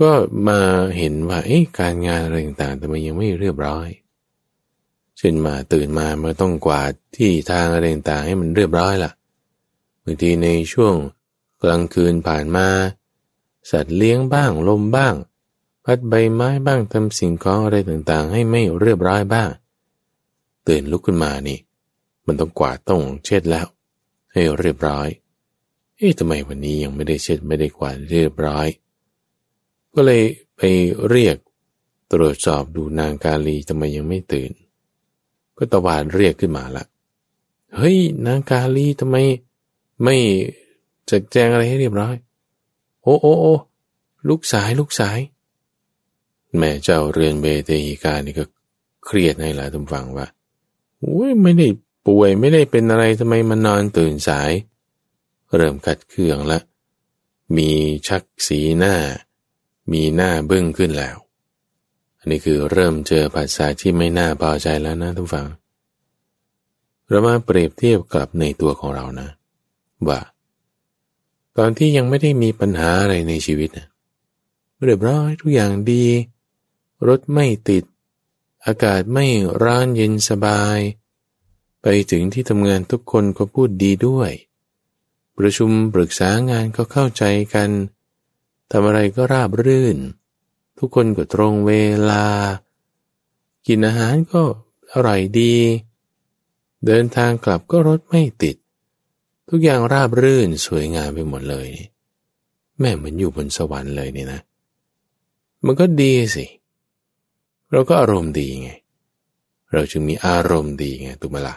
[0.00, 0.10] ก็
[0.48, 0.60] มา
[0.98, 3.88] เห็นว่าเอ๊ะการงานอะไรต่างๆแต่มันยังไม่เรียบร้อย
[5.18, 9.12] เช่นมาตื่นมามันต้องกวาดที่ทางอะไรต่างๆให้มันเรียบร้อยล่ะ
[10.04, 10.94] บางทีในช่วง
[11.62, 12.68] กลางคืนผ่านมา
[13.70, 15.14] สัตว์เลี้ยงบ้างลมบ้าง
[15.84, 19.50] พัดใบไม้บ้างทำสิ่งของอะไรต่างๆ ให้ไม่เรียบร้อยบ้าง
[20.66, 21.58] ตื่นลุกขึ้นมานี่
[22.26, 23.66] มันต้องกวาดต้องเช็ดแล้ว
[24.32, 25.08] ให้เรียบร้อย
[25.96, 28.66] เอ๊ะทำไมวันนี้ยังไม่ได้เช็ดไม่ได้กวาดเรียบร้อย
[29.94, 30.22] ก็เลย
[30.56, 30.60] ไป
[31.08, 31.36] เรียก
[32.12, 34.50] ตรวจสอบดูนางกาลีทำไมยังไม่ตื่น
[35.56, 36.84] ก็ตะวานเรียกขึ้นมาละ
[37.76, 39.16] เฮ้ยนางกาลีทำไม
[40.04, 40.16] ไม่
[41.10, 42.14] จัดแจงอะไรให้เรียบร้อย
[43.02, 43.54] โอ้โอ้โอ้
[44.28, 45.18] ลูกสายลูกสาย
[46.58, 48.44] แม่เจ้าเรือนเบเตหิกานี่ก็
[49.04, 50.26] เครียดให้หลายทุกฟังว่า
[51.00, 51.66] โอ้ยไม่ได้
[52.06, 54.50] ป่วยไม่ได้เป็นอะไรทำไมมันนอนตื่นสาย
[55.56, 56.58] เริ่มกัดเครื่องละ
[57.56, 57.70] มี
[58.08, 58.94] ชักสีหน้า
[59.92, 61.16] มีหน้าบึ้งขึ้นแล้ว
[62.18, 65.46] อันนี้คือเริ่มเจอภาษาที่ไม่น่าพอใจแล้วนะทุกฝัง
[67.08, 69.28] เรามาเปรียบเทียบกับในตัวของเรานะ
[70.08, 70.20] ว่า
[71.58, 73.86] ตอนที่ยังไม่ได้มีปัญหาอะไรในชีวิตนะ
[74.84, 76.04] เรียบร้อยทุกอย่างดี
[77.08, 77.84] รถไม่ติด
[78.66, 79.26] อากาศไม่
[79.62, 80.78] ร้อนเย็นสบาย
[81.82, 84.32] ไปถึงที่ทำงานทุกคนก็พูดดีด้วย
[85.36, 87.70] ประชุมปรึกษางานก็เข้าใจกัน
[88.70, 89.96] ทำอะไรก็ราบรื่น
[90.78, 91.72] ทุกคนก็ตรงเว
[92.10, 92.26] ลา
[93.66, 94.42] กินอาหารก็
[94.92, 95.54] อร่อยดี
[96.86, 98.56] เดินทางกลับก็รถไม่ติด
[99.48, 101.68] ทุกอย่างราบรื่นสวยงามไปหมดเลย
[102.78, 104.40] แม่เหมือนอยู่บนสวรรค์เลยเนี่ยนะ
[105.64, 106.46] มันก็ดีสิ
[107.70, 108.70] เราก็อารมณ์ดีไง
[109.72, 111.54] เราจึงมีอารมณ์ดีไงตุมาละ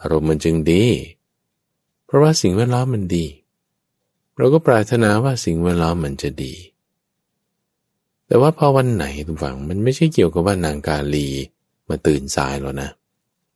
[0.00, 0.84] อารมณ์มันจึงดี
[2.06, 3.26] เพราะว่าสิ่งแวดล้อมมันดี
[4.36, 6.54] เราก็ปรารถนาว่าสิ่งแวดล้อมมันจะดี
[8.26, 11.28] แต่ว่าพอวันไหนทุกฝังมันไม่ใช่เกี่ยวกับว่านางกาลี
[11.88, 12.90] มาตื่นสายหรอกนะ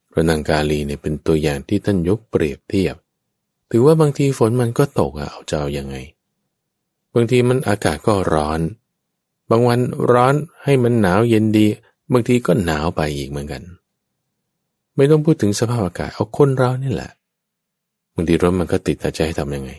[0.08, 2.96] เพราะนางกาลีเนี่ยเป็นตัวอย่างที่ท่านยกเปรียบเทียบ
[3.70, 5.96] ถือว่าบางทีฝนมันก็ตกอะเอาจะเอาอยัางไง
[7.14, 8.60] บางทีมันอากาศก็ร้อน
[9.50, 9.80] บางวัน
[10.12, 11.66] ร้อนให้มันหนาวเย็นดี
[12.12, 13.62] บางทีก็หนาวไปอีกเหมือนกัน
[14.96, 17.12] ไม่ต้องพูดถึงสภาพอากาศเอาคนเรานี่แหละ
[18.14, 19.70] บางทีรถมันก็ติดแต่จะให้ทำยังไง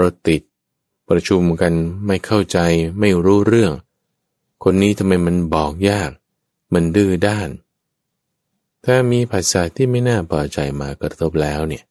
[0.00, 0.42] รถติด
[1.08, 1.72] ประชุมกัน
[2.06, 2.58] ไม่เข้าใจ
[3.00, 3.72] ไม่รู้เรื่อง
[4.64, 6.10] คนนี้ทำไมมันบอกยาก
[6.74, 7.48] มันดื้อด้าน
[8.84, 11.84] ถ้ามีภาษาที่ไม่น่าพอใจมากระทบแล้วเนี่ย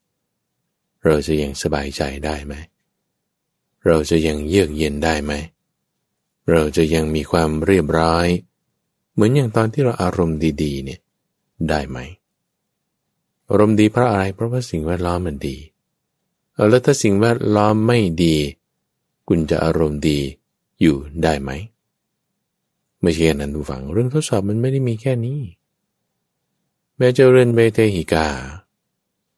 [1.04, 2.54] เราจะยังสบายใจได้ไหม
[3.86, 5.32] เราจะยังเยือกเย็นได้ไหม
[6.50, 8.26] เราจะยังมีความเรียบร้อย
[9.12, 11.00] เหมือนอย่างตอนที่เราอารมณ์ดีๆ เนี่ย
[11.68, 11.98] ได้ไหม
[13.48, 15.56] อารมณ์ดีเพราะอะไร เพราะว่าสิ่งแวดล้อมมันดี
[16.70, 18.36] แล้วถ้าสิ่งแวดล้อมไม่ดี
[19.28, 20.20] คุณจะอารมณ์ดี
[20.80, 21.50] อยู่ได้ไหม
[23.02, 25.40] ไม่ใช่นั้นดูฝัง เรื่องทดสอบมันไม่ได้มีแค่นี้
[26.96, 28.28] แม่เจ้าเรือนเบเทหิกา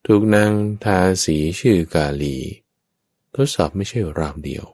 [0.07, 0.53] ถูกนาง
[0.85, 2.37] ทาสีชื่อกาลี
[3.35, 4.65] ทดสอบไม่ใช่ราวเดียว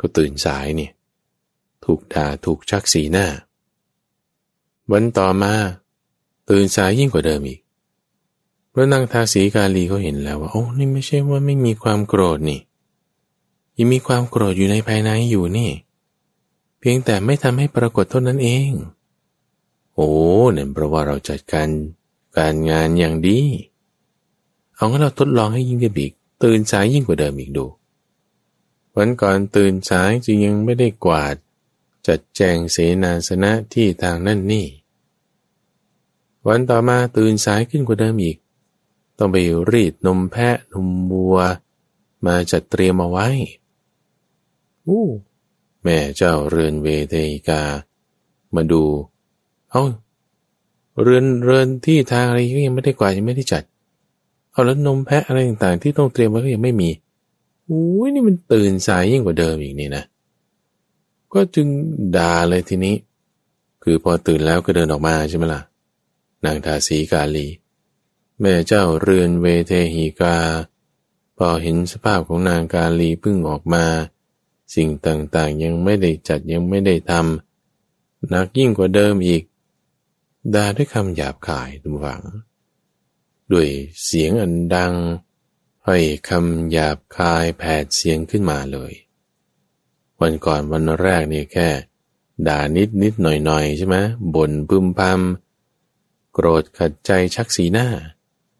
[0.00, 0.92] ก็ตื่นสายเนี่ย
[1.84, 3.26] ถูกด่าถูกชักสีหน้า
[4.92, 5.52] วันต่อมา
[6.50, 7.60] ตื่นสายยิ่งกว่าเดิมอีก
[8.72, 12.60] พระนางทาสีกาลีเขาเห็นแล้วว่าโอ้นี่ไม่ใช่ว่าไม่มีความโกรธนี่
[13.76, 15.70] ยังมีความโกรธอยู่ในภายในอยู่นี่
[16.78, 18.70] เพียงแต่ไม่ทำให้ปรากฏเท่านั้นเอง
[19.94, 20.10] โอ้
[20.52, 21.68] เนี่ยเพราะว่าเราจัดการ
[22.38, 23.38] การงานอย่างดี
[24.74, 27.66] เอางั้นเราทดลองให้ยิ่งขึ้นอีกตื่นสายยิ่งกว่าเดิมอีกดู
[28.96, 31.34] วันก่อนตื่นสายจึงยังไม่ได้กวาด
[32.06, 34.66] จัดแจงเสนาสนะที่ทางนั่นนี่
[36.46, 38.36] วันต่อมาตื่นสายขึ้นกว่าเดิมอีก
[39.18, 39.36] ต้องไป
[39.70, 41.36] รีดนมแพะนมบัว
[42.26, 43.28] มาจัดเตรียมเอาไว้
[44.86, 45.06] อู้
[45.82, 47.14] แม่เจ้าเรือนเวเท
[47.48, 47.62] กา
[48.54, 48.84] มาดู
[49.70, 49.82] เอา
[51.02, 53.62] เรือนเรือนที่ทางอะไรก็ยังไม่ได้กว่ายังไม่ได้จัด
[54.52, 56.90] เอาแล้วนมแพะอะไรต่างๆ ที่ต้องเตรียมไว้ก็ยังไม่มี
[57.68, 60.04] อุ้ยนี่มันตื่นสายยิ่งกว่าเดิมอีกนี่นะ
[61.34, 61.68] ก็จึง
[62.16, 62.96] ด่าเลยทีนี้
[63.82, 65.62] คือพอตื่นแล้วก็เดินออกมาใช่ไหมล่ะ
[66.44, 67.46] นางทาสีกาลี
[68.40, 70.36] แม่เจ้าเรือนเวเทหีกา
[71.36, 73.84] พอเห็นสภาพของนางกาลีพึ่งออกมา
[74.74, 79.42] สิ่งต่างๆยังไม่ได้จัดยังไม่ได้ทำนักยิ่งกว่าเดิมอีก
[80.54, 82.22] ด่าด้วยคำหยาบคายทุกฝัง
[83.52, 83.68] ด้วย
[84.04, 84.94] เสียงอันดัง
[85.86, 88.92] ให้คำหยาบคายแผดเสียงขึ้นมาเลย
[90.20, 91.68] วันก่อนวันแรกนี่แค่
[92.48, 93.96] ด่านิดนิดหน่อยหน่อยใช่ไหม
[94.34, 97.86] บ่นพึมพำโกรธขัดใจชักสีหน้า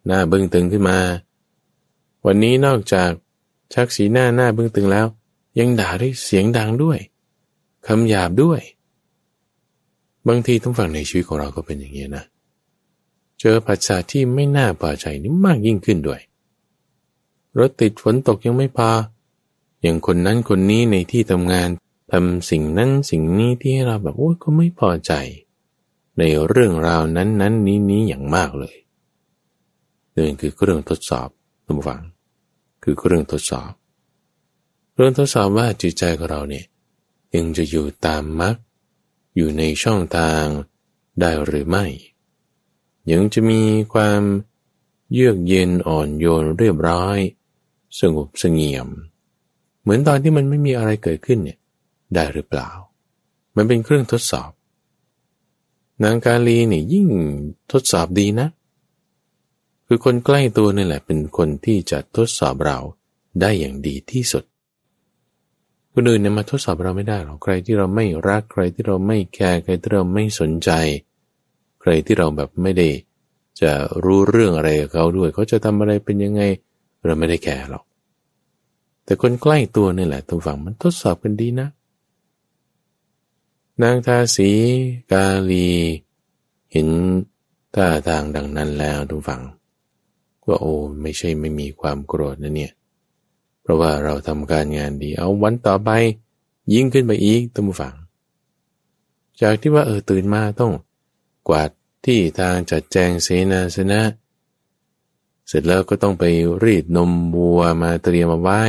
[0.06, 0.98] หน้าบึ้งตึงขึ้นมา
[2.26, 3.10] วันนี้นอกจาก
[3.74, 5.06] ชักสีหน้าหน้าบึ้งตึงแล้ว
[5.58, 6.98] ยังด่าด้วยเสียงดังด้วย
[7.86, 8.60] คำหยาบด้วย
[10.28, 12.24] บางทีทุกฝั่งในชีวิตของเราก็เป็นอย่างนี้นะ
[13.40, 16.20] เจอปัจจัยที่ไม่น่าพอใจนี่มากยิ่งขึ้นด้วย
[17.58, 18.90] รถติดฝนตกยังไม่พา
[19.84, 21.68] อย่างคนนั้นคนนี้ในที่ทำงาน
[22.12, 25.12] ทำสิ่งนั้นสิ่งนี้ที่ให้เราแบบโอ้ยก็ไม่พอใจ
[26.18, 28.76] ในเรื่องราวนั้นนั้นนี้นี้อย่างมากเลย
[30.16, 31.28] นี่คือเรื่องทดสอบ
[31.66, 32.02] ทุกฝัง
[32.82, 33.72] คือเรื่องทดสอบ
[34.94, 36.66] เรื่องทดสอบว่าจิตใจของเราเนี่ย
[37.34, 38.56] ยังจะอยู่ตามมรรค
[39.36, 40.44] อยู่ในช่องทาง
[41.20, 41.86] ได้หรือไม่
[43.10, 44.20] ยังจะมีความ
[45.12, 47.18] เยือกเย็นอ่อนโยนเรียบร้อย
[48.00, 48.88] สงบสงเงียม
[49.84, 51.58] เหมือนตอนที่มันไม่มีอะไรเกิดขึ้นเนี่ย
[52.14, 52.68] ได้หรือเปล่า
[53.56, 54.50] มันเป็นเครื่องทดสอบ
[56.04, 57.06] นางกาลีเนี่ยยิ่ง
[57.72, 58.48] ทดสอบดีนะ
[59.86, 62.78] คือคนใกล้ตัวนี่แหละเป็นคนที่จะทดสอบเรา
[63.40, 64.44] ได้อย่างดีที่สุด
[65.92, 70.70] คนอื่นเนี่ยมาทดสอบเราไม่ได้หรอกใครที่เราไม่รักใครที่เราไม่แคร์ใครที่เราไม่สนใจ
[71.80, 72.88] ใครที่เราแบบไม่ได้
[73.60, 73.72] จะ
[74.04, 76.42] รู้เรื่องอะไรกับเขาด้วย เขาจะทำอะไรเป็นยังไง
[77.04, 77.84] เราไม่ได้แคร์หรอก
[79.04, 81.68] แต่คนใกล้ตัวนี่แหละทุกฝั่งมันทดสอบกันดีนะ
[83.82, 84.50] นางทาสี
[85.12, 85.68] กาลี
[86.72, 86.88] เห็น
[87.74, 89.42] ท่าทางดังนั้นแล้วทุกฝั่ง
[90.46, 92.72] ว่าโอ้ไม่ใช่ไม่มีความโกรธนะเนี่ย
[93.62, 95.90] เพราะว่าเราทำการงานดี เอาวันต่อไป
[96.72, 97.94] ยิ่งขึ้นไปอีกตั้งฝัง
[99.40, 100.72] จากที่ว่าเออตื่นมาต้อง
[101.48, 101.70] กวาด
[102.04, 106.24] ที่ทางจัดแจงเสนาสนะเเสร็จแล้วก็ต้องไป
[106.64, 108.62] รีดนมบัวมาเตรียมมาไว้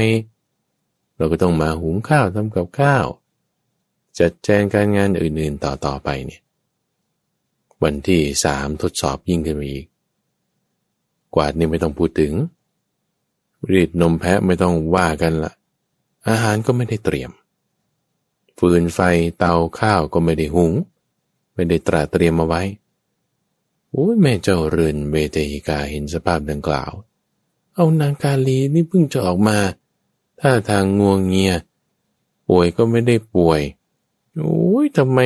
[1.18, 3.06] เราก็ต้องมาหุงข้าวทำกับข้าว
[4.20, 6.42] จัดแจงการงานอื่นๆต่อต่อไปเนี่ย
[7.84, 9.88] วันที่สามทดสอบยิ่งขึ้นไปอีก
[11.36, 12.34] กวาดนี่ไม่ต้องพูดถึง
[13.72, 15.54] รีดนมแพะไม่ต้องว่ากันละ
[16.28, 17.32] อาหารก็ไม่ได้เตรียม
[18.60, 19.00] ฟืนไฟ
[19.38, 20.74] เตาข้าวก็ไม่ได้หุง
[21.56, 22.62] ไม่ได้ตราเตรียมมาไว้
[23.98, 26.92] โอ้ยแม่เจ้าเรือนเวเติกาเห็นสภาพดังกล่าว
[27.76, 29.58] เอานางกาลีนี่เพิ่งจะออกมา
[30.42, 31.54] ถ้าทางงวงเงีย
[32.50, 33.62] ป่วยก็ไม่ได้ป่วย
[34.36, 35.20] โอ้ยทำไม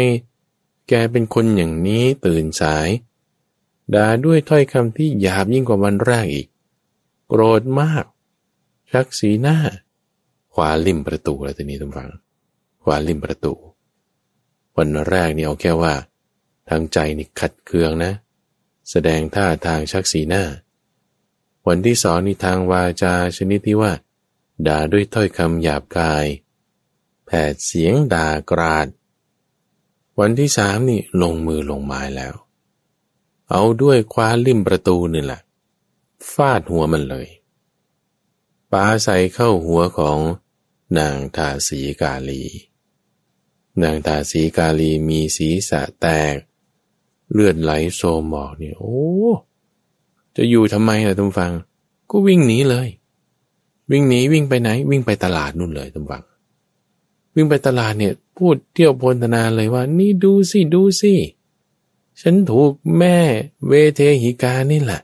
[0.90, 2.90] แกเป็นคนอย่างนี้ตื่นสาย
[3.94, 6.48] ด่าด้วยถ้อยคำที่หยาบยิ่งกว่าวันแรกอีก
[7.28, 8.06] โกรธมาก
[8.92, 9.58] ชักสีหน้า
[10.54, 12.10] ขวาริมประตูอะไรตัวนี้ทุกฝัง
[12.84, 13.54] ขวาริมประตู
[14.78, 15.94] วันแรกนี่เอาแค่ว่า
[16.70, 18.14] ทางใจนี่ขัดเคืองนะ
[18.90, 20.44] แสดงท่าทางชักสีหน้า
[21.68, 23.94] วันที่สองนี่ทางวาจาชนิดที่ว่า
[24.68, 26.26] ด่าด้วยถ้อยคำหยาบกาย
[27.26, 28.88] แผดเสียงด่ากราด
[30.20, 32.34] วันที่สามนี่ลงมือลงไม้แล้ว
[33.50, 35.42] เอาด้วยคว้าลิ่มประตูนี่แหละ
[36.34, 37.28] ฟาดหัวมันเลย
[38.72, 40.20] ปาใส่เข้าหัวของ
[40.98, 42.44] นางทาสีกาลี
[43.82, 46.36] นางทาสีกาลีมีศีรษะแตก
[47.34, 49.00] เลือดไหลโซมบอกเนี่ย โอ้
[50.36, 51.52] จะอยู่ทำไมล่ะทุกฟัง
[52.10, 52.88] ก็วิ่งหนีเลย
[53.92, 56.24] วิ่งหนีวิ่งไปไหน วิ่งไปตลาดนู่นเลยทุกฟัง
[57.36, 61.14] วิ่งไปตลาดเนี่ย พูดเที่ยวพลธนาเลยว่า นี่ดูสิดูสิ
[62.22, 63.18] ฉันถูกแม่
[63.68, 65.02] เวเทหิกานี่แหละ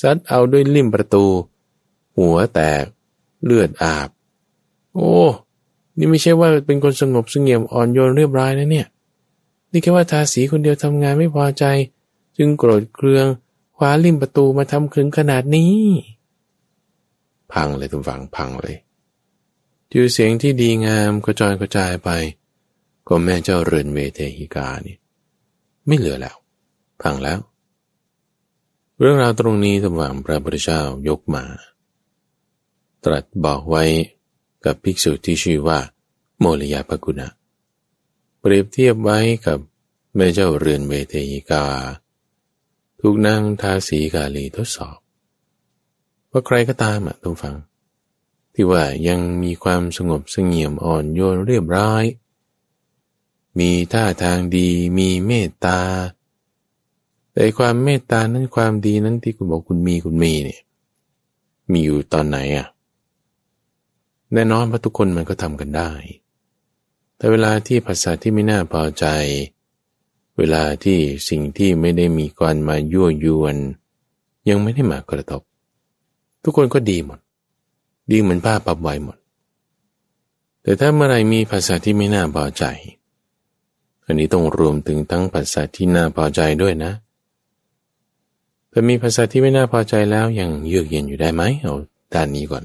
[0.00, 1.24] ซัดเอาด้วยลิ่มประตู
[2.16, 2.84] หัวแตก
[3.44, 4.08] เลือดอาบ
[4.94, 5.12] โอ้
[5.96, 8.86] นี่ไม่ใช่ว่าเป็นคนสงบสงเงียมอ่อนโยนเรียบร้อยนะเนี่ย
[9.70, 11.64] นี่แค่ว่าทาสีคนเดียวทำงานไม่พอใจ
[12.38, 13.26] จึงโกรธเคือง
[13.76, 15.76] คว้าลิ่มประตูมาทำคึงขนาดนี้
[17.52, 18.76] พังเลยทุกฝังพังเลย
[19.92, 22.10] จือเสียงที่ดีงามกระจายกระจายไป
[23.08, 24.96] ก็แม่เจ้าเรือนเวเทหิกานี่
[25.86, 26.36] ไม่เหลือแล้ว
[27.02, 27.38] พังแล้ว
[28.98, 31.44] เรื่องราวตรงนี้ตำหวังพระพุทธเจ้ายกมา
[33.04, 33.84] ตรัสบอกไว้
[34.64, 35.78] กับภิกษุที่ชื่อว่า
[36.38, 37.28] โมลยาภกุณะ
[38.40, 39.58] เปรียบเทียบไว้กับ
[40.16, 41.64] แม่เจ้าเรือนเวเทยิกา
[43.00, 44.98] ถูกนางทาสีกาลีทดสอบ
[46.30, 47.54] ว่าใครก็ตามอะต้องฟัง
[48.54, 52.04] ที่ว่ายังมีความสงบสงเงียมอ่อนโยนเรียบร้อย
[53.58, 55.80] มีท่าทางดีมีเมตตา
[57.32, 60.62] แต่ความเมตตานั้นความดีนั้นที่คุณบอกคุณมีคุณมีเนี่ย
[61.70, 62.68] มีอยู่ตอนไหนอะ
[64.32, 65.90] แน่นอนว่าทุกคนมันก็ทำกันได้
[67.20, 69.06] แต่เวลาที่ภาษาที่ไม่น่าพอใจ
[70.38, 73.56] เวลาที่สิ่งที่ไม่ได้มีการมายั่วยวน
[74.48, 75.42] ยังไม่ได้มากระทบ
[76.42, 77.18] ทุกคนก็ดีหมด
[78.10, 79.18] ดีเหมือนผ้าปับไว้หมด
[80.62, 82.64] แต่ถ้าเมื่อไรมีภาษาที่ไม่น่าพอใจ
[84.04, 86.92] อันนี้ต้องรวมถึงทั้งภาษาที่น่าพอใจด้วยนะ
[88.72, 91.74] ถ้ามีภาษาที่ไม่น่าพอใจแล้วยังเยือกเย็นอยู่ได้ไหมเอา
[92.14, 92.64] ด้านนี้ก่อน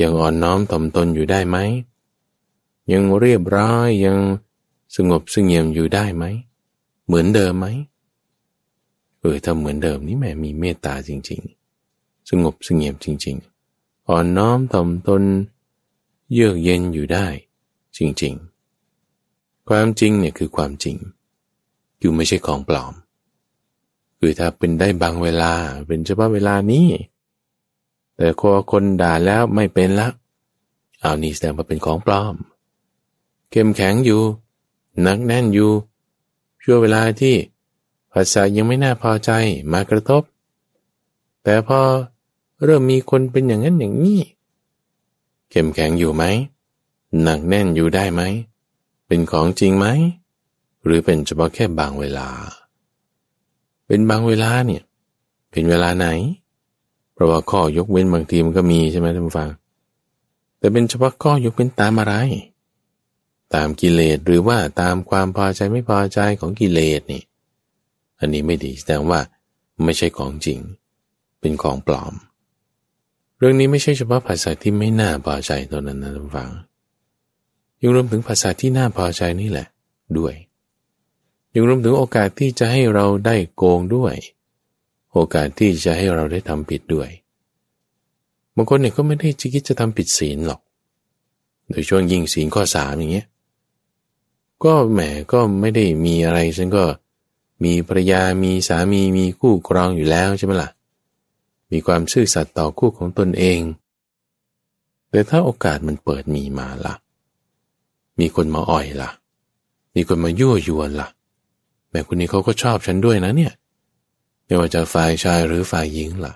[0.00, 1.56] ยังอ่อนน้อมถ่อมตนอยู่ได้ไหม
[2.92, 4.18] ยังเรียบร้อยยัง
[4.96, 6.24] สงบสงเงียมอยู่ได้ไหม
[7.06, 7.66] เหมือนเดิมไหม
[9.20, 11.40] เออถ้าเหมือนเดิมนี่แม่มีเมตตาจริง
[11.84, 13.36] ๆ สงบสงเงียมจริง
[13.72, 15.22] ๆ อ่อนน้อมถ่อมตน
[16.32, 17.26] เยือกเย็นอยู่ได้
[17.96, 18.34] จริง
[19.02, 20.96] ๆ ความจริงเนี่ยคือความจริง
[22.00, 22.94] อยู่ไม่ใช่ของปลอม
[24.18, 25.52] คือถ้าเป็นได้บางเวลา
[25.86, 26.86] เป็นเฉพาะเวลานี้
[28.16, 30.08] แต่คอคนด่าแล้วไม่เป็นละ
[31.00, 32.34] เอานี่แสดงว่าเป็นของปลอม
[33.50, 34.22] เข้มแข็งอยู่
[35.06, 35.70] นักแน่นอยู่
[36.62, 37.34] ช่วงเวลาที่
[38.12, 39.30] ภาษายังไม่น่าพอใจ
[39.72, 40.22] มากระทบ
[41.44, 41.80] แต่พอ
[42.64, 44.20] เริ่มมีคนเป็นอย่างนั้นอย่างนี้
[45.50, 46.24] เข้มแข็งอยู่ไหม
[47.22, 48.22] หนักแน่นอยู่ได้ไหม
[49.06, 49.86] เป็นของจริงไหม
[50.84, 52.28] หรือเป็นเฉพาะแค่บางเวลา
[53.86, 54.82] เป็นบางเวลาเนี่ย
[55.50, 56.08] เป็นเวลาไหน
[57.20, 59.48] ราะว่าข้อยกเว้นบางทีมันก็มีใช่ไหมท่านฟัง
[60.58, 62.14] แต่เป็นเฉพาะข้อยกเว้นตามอะไร
[63.54, 67.22] ตามกิเลสหรือว่าตามความพอใจไม่พอใจของกิเลสนี่
[68.18, 69.20] อันนี้ไม่ดีแสดงว่า
[69.84, 70.58] ไม่ใช่ของจริง
[71.40, 72.14] เป็นของปลอม
[73.38, 76.50] เรื่องนี้ไม่ใช่เฉพาะภาษาที่ไม่น่าพอใจเท่านั้นนะท่านฟัง
[77.80, 79.66] ยังรวมถึงภาษาที่น่าพอใจนี่แหละ
[80.18, 80.34] ด้วย
[81.54, 84.14] ยังรวมถึงโอกาสที่จะให้เราได้โกงด้วย
[85.12, 87.08] โอกาสที่จะให้เราได้ทำผิดด้วย
[88.56, 90.60] บางคนเนี่ยก็ไม่ได้จะคิดจะทำผิดศีลหรอก
[91.68, 93.26] โดยช่วงยิงศีลข้อสามอย่างเงี้ย
[94.64, 95.00] ก็แหม
[95.32, 96.84] ก็ไม่ได้มีอะไรฉันก็
[97.64, 100.70] มีภรรยามีสามีมีคู่ครองอยู่แล้วใช่ไหมละ่ะ
[101.70, 103.60] มีความซื่อสัตย์ต่อคู่ของตนเอง
[105.10, 106.94] แต่ถ้าโอกาสมันเปิดมีมาละ่ะ
[108.18, 109.10] มีคนมาอ่อยละ่ะ
[109.94, 111.08] มีคนมายั่วยวนละ่ะ
[111.90, 113.52] แม่คนนี้เขาก็ชอบฉันด้วยนะเนี่ย
[114.44, 116.34] ไม่ว่าจะฝ่ายชายหรือฝ่ายหญิงละ่ะ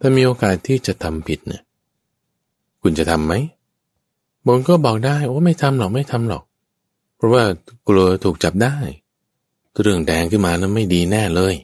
[0.00, 1.62] ถ้ามีโอกาสที่จะทำผิดเนี่ย
[2.82, 3.34] คุณจะทำไหม
[4.46, 6.44] บางก็บอกได้ โอ้ไม่ทำหรอกไม่ทำหรอก
[7.16, 7.44] เพราะว่า
[7.88, 8.76] กลัวถูกจับได้
[9.82, 11.54] เรื่องแดงขึ้นมานั้นไม่ดีแน่เลย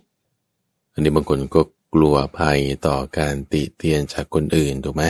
[0.92, 1.60] อันนี้บางคนก็
[1.94, 5.04] กลัวภัยต่อการติเตียนจากคนอื่นถูกไหม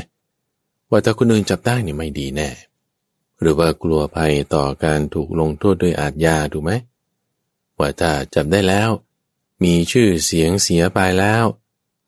[0.90, 2.48] ว่าถ้าคนอื่นจับได้นี่ไม่ดีแน่
[3.40, 6.72] หรือว่ากลัวภัยต่อการถูกลงโทษด้วยอาญาถูกไหม
[7.78, 8.90] ว่าถ้าจับได้แล้ว
[9.64, 11.44] มีชื่อเสียงเสียไปแล้ว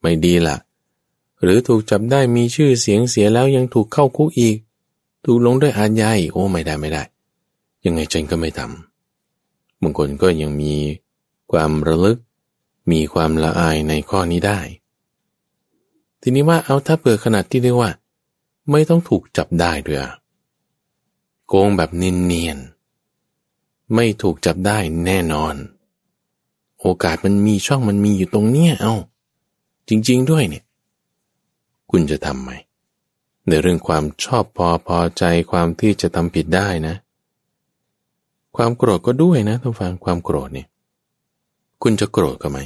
[0.00, 0.56] ไม่ดีละ่ะ
[1.42, 4.56] หรือถูกจับได้มีชื่อเสียงเสียแล้วยังถูกเข้าคุกอีก
[5.24, 7.02] ถูกลงด้วยอาญาอีกโอ้ไม่ได้ไม่ได้
[7.84, 10.74] ยังไงฉันก็ไม่ทำบางคนก็ยังมี
[11.52, 12.18] ความระลึก
[12.92, 14.60] มีความละอายในข้อนี้ได้
[16.20, 17.90] ทีนี้ว่าเอาถ้าเปิดขนาดที่เรียกว่า
[18.70, 20.00] ไม่ต้องถูกจับได้ด้วย
[21.46, 25.54] โกงแบบเนียนๆไม่ถูกจับได้แน่นอน
[26.80, 28.94] โอกาสมันมีช่องมันมีอยู่ตรงเนี้ยเอา
[29.88, 30.64] จริง ๆ ด้วยเนี่ย
[31.90, 32.50] คุณจะทำไหม
[33.48, 36.94] ในเรื่องความชอบพอพอใจความที่จะทำผิดได้นะ
[38.56, 40.68] ความโกรธก็ด้วยนะท่านฟังความโกรธเนี่ย
[41.82, 42.58] คุณจะโกรธก็ไหม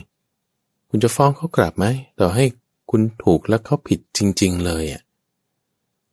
[0.88, 1.86] คุณจะฟ้องเขากลับไหม
[2.18, 2.44] ต่อให้
[2.90, 5.02] คุณถูกแล้วเขาผิดจริง ๆ เลยอะ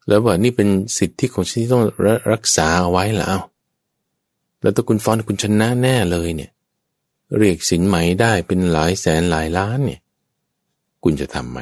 [0.08, 1.84] แล้วว่านี่เป็นสิทธิของฉันที่ต้อง
[2.34, 3.40] รักษาเอาไว้แล้ว
[4.62, 6.52] แล้วถ้าคุณฟ้องคุณชนะแน่เลยเนี่ย
[7.38, 10.00] เรียกสินไหมได้เป็นหลายแสนหลายล้านเนี่ย
[11.04, 11.60] คุณจะทำไหม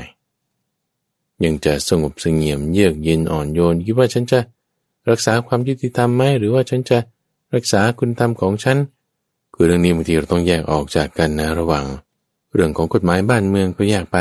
[1.43, 4.39] ยังจะสงบสงเงียมเยือกเย็นอ่อนโยนคิดว่าฉันจะ
[5.09, 6.97] รักษาความยุติธรรมไหมหรือว่าฉันจะ
[7.53, 8.77] รักษาคุณธรรมของฉัน
[9.53, 11.85] คือเรื่องนี้บางทีเราต้องแยกออกจากกันนะระหว่าง
[12.53, 14.17] เรื่องของกฎหมายบ้านเมืองก็แยกไป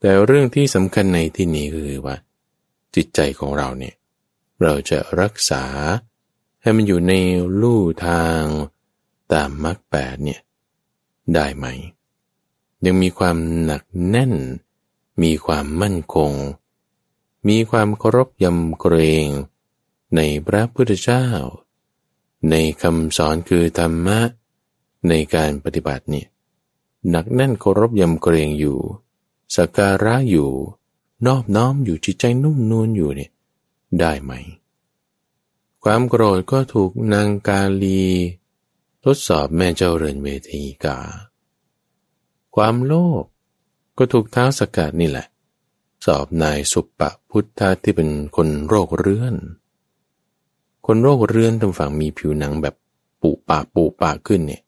[0.00, 2.16] แต่เรื่องที่สำคัญในที่นี้คือว่า
[2.94, 3.94] จิตใจของเราเนี่ย
[4.62, 5.64] เราจะรักษา
[6.62, 7.12] ให้มันอยู่ใน
[7.60, 8.42] ลู่ทาง
[9.32, 10.40] ตามมรรคแปดเนี่ย
[11.34, 11.66] ได้ไหม
[12.84, 14.34] ยังมีความหนักแน่น
[15.22, 16.32] มีความมั่นคง
[17.48, 18.96] มีความเคารพยำเกร
[19.26, 19.28] ง
[20.16, 21.26] ในพระพุทธเจ้า
[22.50, 24.20] ในคำสอนคือธรรมะ
[25.08, 26.26] ในการปฏิบัติเนี่ย
[27.10, 28.78] หนักแน่นเคารพยำเกรงอยู่
[29.56, 30.50] สักการะอยู่
[31.26, 33.30] นอบน้อมอยู่จิตใจนุ่มนวลอยู่เนี่ย
[34.00, 34.32] ได้ไหม
[35.84, 38.04] ความโกรธก็ถูกนางกาลี
[39.04, 40.98] ทดสอบแม่เจ้าเรือนเวทีกา
[42.54, 43.24] ความโลภ
[43.98, 45.26] ก็ถูกเท้าสกัดนี่แหละ
[46.04, 49.34] สอบนายสุปปะพุทธะที่เป็นคนโรคเรื้อน
[50.90, 52.74] คนโรคเรื้อนตรงฝั่งมีผิวหนังแบบ
[53.22, 54.62] ปุปากปุปากขึ้นเนี่ย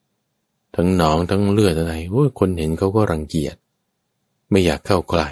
[0.76, 3.56] ทั้งหนองทั้งเลือดอะไรโอ้ยคนเห็นเขาก็รังเกียจ
[4.50, 5.28] ไม่อยากเข้าใกล้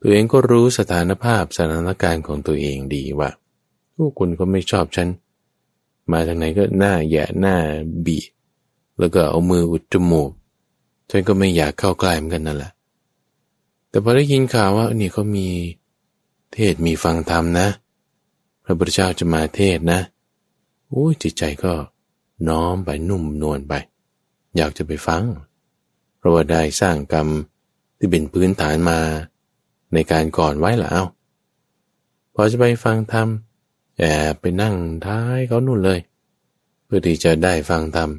[0.00, 3.30] ตัวเองก็รู้สถานภาพสถานการณ์ของตัวเองดีว่า
[3.94, 5.08] ผู้คนก็ไม่ชอบฉัน
[6.10, 7.56] มาทางไหนก็หน้าแย่หน้า
[8.06, 8.18] บี
[8.98, 10.30] แล้วก็เอามืออุดจมูก
[11.10, 12.72] ฉันก็ไม่อยากเข้าใกล้เหมือนกันนั่นแหละ
[13.88, 15.46] แต่พอได้ยินข่าวว่านี่เขามี
[16.52, 17.87] เทศมีฟังธรรมนะพ
[18.68, 20.00] ระพุทธเจ้าจะมาเทศนะ
[20.88, 21.74] โอ้ยจิตใจก็
[22.48, 23.74] น้อมไปนุ่มนวลไป
[24.56, 25.24] อยากจะไปฟัง
[26.18, 27.28] เพราะว่าได้สร้างกรรม
[27.98, 28.98] ที่เป็นพื้นฐานมา
[29.92, 31.04] ในการก่อนไว้แล้ว
[32.34, 33.28] พอจะไปฟังธรรม
[33.98, 36.00] แอบไปนั่งท้ายเขานู่นเลย
[36.84, 38.10] เพื่อที่จะได้ฟังธรรม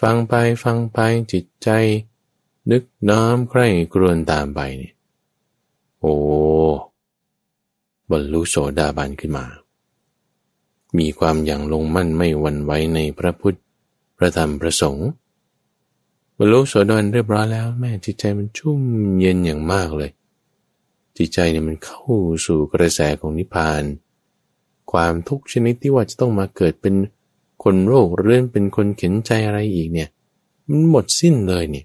[0.00, 0.34] ฟังไป
[0.64, 0.98] ฟังไป
[1.32, 1.68] จิตใจ
[2.70, 4.94] นึกน้อมใคร่กรวนตามไปเนี่ย
[6.00, 6.14] โอ้
[8.10, 9.46] บรรลุโสดาบันขึ้นมา
[10.98, 13.58] มีความอย่างลงมั่นไม่หวั่นไหวในพระพุทธ
[14.18, 15.08] พระธรรมพระสงฆ์
[16.36, 18.80] บรรลุโสดาบันเรียบร้อยแล้ว แม่จิตใจมันชุ่ม
[19.20, 20.10] เย็นอย่างมากเลย
[21.16, 22.02] จิตใจเนี่ยมันเข้า
[22.46, 23.82] สู่กระแสของนิพพาน
[24.92, 26.94] ความทุกชนิดที่ว่าจะต้องมาเกิดเป็น
[27.62, 30.08] คนโรคเรื้อนเป็นคนเข็นใจอะไรอีกเนี่ย
[30.68, 31.84] มันหมดสิ้นเลยเนี่ย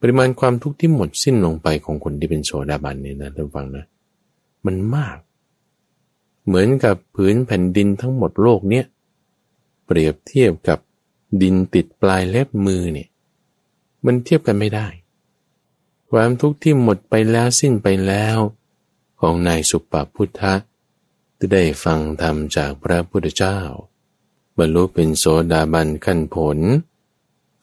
[0.00, 3.84] ปริมาณความทุกข์ที่หมดสิ้นลงไปของคนที่เป็นโสดาบันเนี่ยนะท่านฟังนะ
[4.66, 5.18] มันมาก
[6.46, 8.86] เหมือนกับผืนแผ่นดินทั้งหมดโลกเนี่ย
[9.86, 10.78] เปรียบเทียบกับ
[11.42, 13.08] ดินติดปลายเล็บมือเนี่ย
[14.04, 14.88] มันเทียบกันไม่ได้
[16.10, 18.38] ความทุกข์ที่หมดไปแล้วสิ้นไปแล้ว
[19.20, 20.54] ของนายสุปปพุทธะ
[21.36, 23.58] ที่ได้ฟังธรรมจากพระพุทธเจ้า
[24.58, 26.58] บรรลุเป็นโสดาบันขั้นผล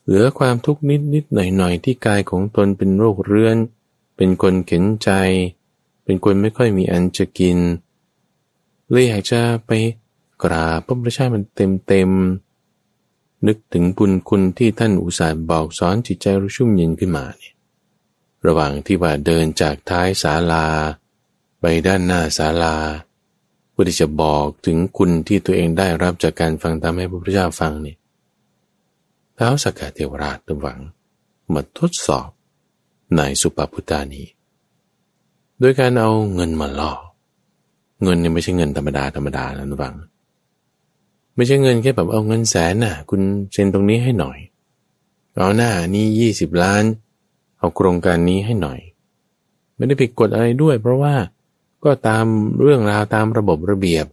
[0.05, 3.57] เหลือความทุกข์นิดนิดหน่อยหน่อยที่กายของตนเป็นโรคเรื้อน
[4.15, 5.09] เป็นคนเข็นใจ
[6.09, 7.57] เป็นคนไม่ค่อยมีอันจะกิน
[8.89, 9.71] เลยอยากจะไป
[10.43, 12.09] กราบพระพุทธเจ้ามันเต็มเต็ม
[13.47, 17.53] นึกถึงบุญคุณที่ท่านอุตส่าห์บอกสอนจิตใจรู้ชุ่มเย็นขึ้นมาเนี่ย
[18.45, 20.65] ระหว่างที่ว่าเดินจากท้ายศาลา
[21.59, 22.75] ไปด้านหน้าศาลา
[23.71, 27.95] เพื่อที่จะบอกถึงคุณที่ตัวเองได้รับจากการฟังตามให้พระพุทธเจ้าฟังเนี่
[29.37, 30.79] ท้าวสักกะเทวราชตัวหวัง
[31.53, 32.29] มาทดสอบ
[33.17, 34.23] นายสุปพุตานี
[35.59, 36.91] โดยการเอาเงินมาล่อ
[38.03, 39.95] เงินเนี่ยไม่ใช่เงินธรรมดาธรรมดานะทุกฝัง
[41.35, 44.37] ไม่ใช่เงินแค่แบบเอาเงินแสนน่ะ คุณเซ็นตรงนี้ให้หน่อย
[45.37, 46.83] เอาหน้านี้ยี่สิบล้าน
[47.57, 48.79] เอาโครงการนี้ให้หน่อย
[49.75, 51.13] ไม่ได้ผิดกฎอะไรด้วย เพราะว่า
[51.83, 52.25] ก็ตาม
[52.61, 54.05] เรื่องราวตามระบบระเบียบ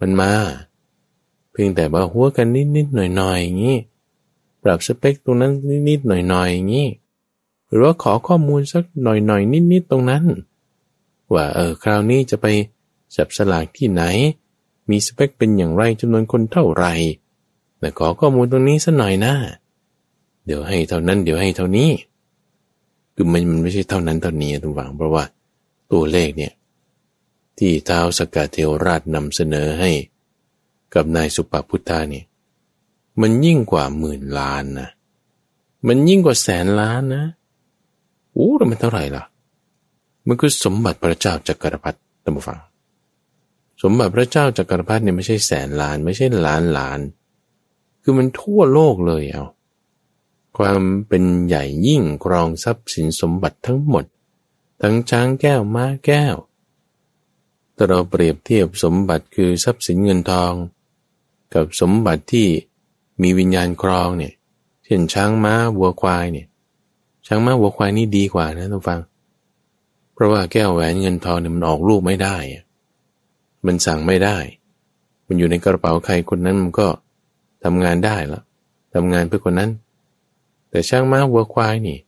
[0.00, 0.32] มันมา
[1.52, 3.78] เพียงแต่ว่าหัวกันนิดนิดหน่อยหน่อยอย่างนี้
[4.62, 6.88] ปรับสเปคตรงนั้นนิดนิดหน่อยหน่อยอย่างนี้
[7.68, 10.24] หรือว่าขอข้อมูลสักหน่อยหน่อยนิดนิดตรงนั้น
[11.32, 12.46] ว่าเออคราวนี้จะไป
[13.16, 14.02] จับสลากที่ไหน
[14.90, 16.92] มีสเปคเป็นอย่างไรจำนวนคนเท่าไหร่
[17.78, 19.34] แต่ขอข้อมูลตรงนี้สักหน่อยนะ
[20.44, 21.90] เดี๋ยวให้เท่านั้น เดี๋ยวให้เท่านี้
[23.14, 25.24] คือมันมันไม่ใช่เท่านั้นเท่านี้ทุกฝังเพราะว่า
[25.92, 26.52] ตัวเลขเนี่ย
[27.58, 29.90] ที่ท้าวสกัดเทวราชนำเสนอให้
[30.94, 32.24] กับนายสุปพุทธาเนี่ย
[33.20, 34.88] มันยิ่งกว่าหมื่นล้านนะ
[35.86, 37.24] มันยิ่งกว่าแสนล้านนะ
[38.32, 39.24] โอ้แล้วมันเท่าไหร่ล่ะ
[40.26, 42.60] มันคือสมบัติพระเจ้าจักรพรรดิตั้งฟัง
[43.82, 47.00] สมบัติพระเจ้าจักรพรรดิเนี่ยไม่ใช่แสนล้าน ไม่ใช่ล้านล้าน
[48.02, 49.44] คือมันทั่วโลกเลยเอา
[50.58, 54.04] ความเป็นใหญ่ยิ่งครองทรัพย์สินสมบัติทั้งหมด
[54.82, 56.36] ทั้งช้างแก้วม้าแก้ว
[57.74, 60.52] แต่เราเปรียบเทียบสมบัติคือทรัพย์สินเงินทอง
[61.54, 62.48] กับสมบัติที่
[63.22, 64.34] มีวิญญาณครองเนี่ย
[64.84, 66.46] เช่นช้างม้าวัวควายเนี่ย
[67.26, 69.00] ช้างม้าวัวควายนี่ดีกว่านะทุกฟัง
[70.14, 72.36] เพราะว่าแก้วแหวนเงินทองเนี่ยมันออกลูกไม่ได้
[73.66, 74.36] มันสั่งไม่ได้
[75.26, 76.88] มันอยู่ในกระเป๋าใครคนนั้นมันก็
[77.64, 78.42] ทำงานได้ล้ว
[78.94, 79.70] ทำงานเพื่อคนนั้น
[80.70, 81.98] แต่ช้างม้าวัวควายนี่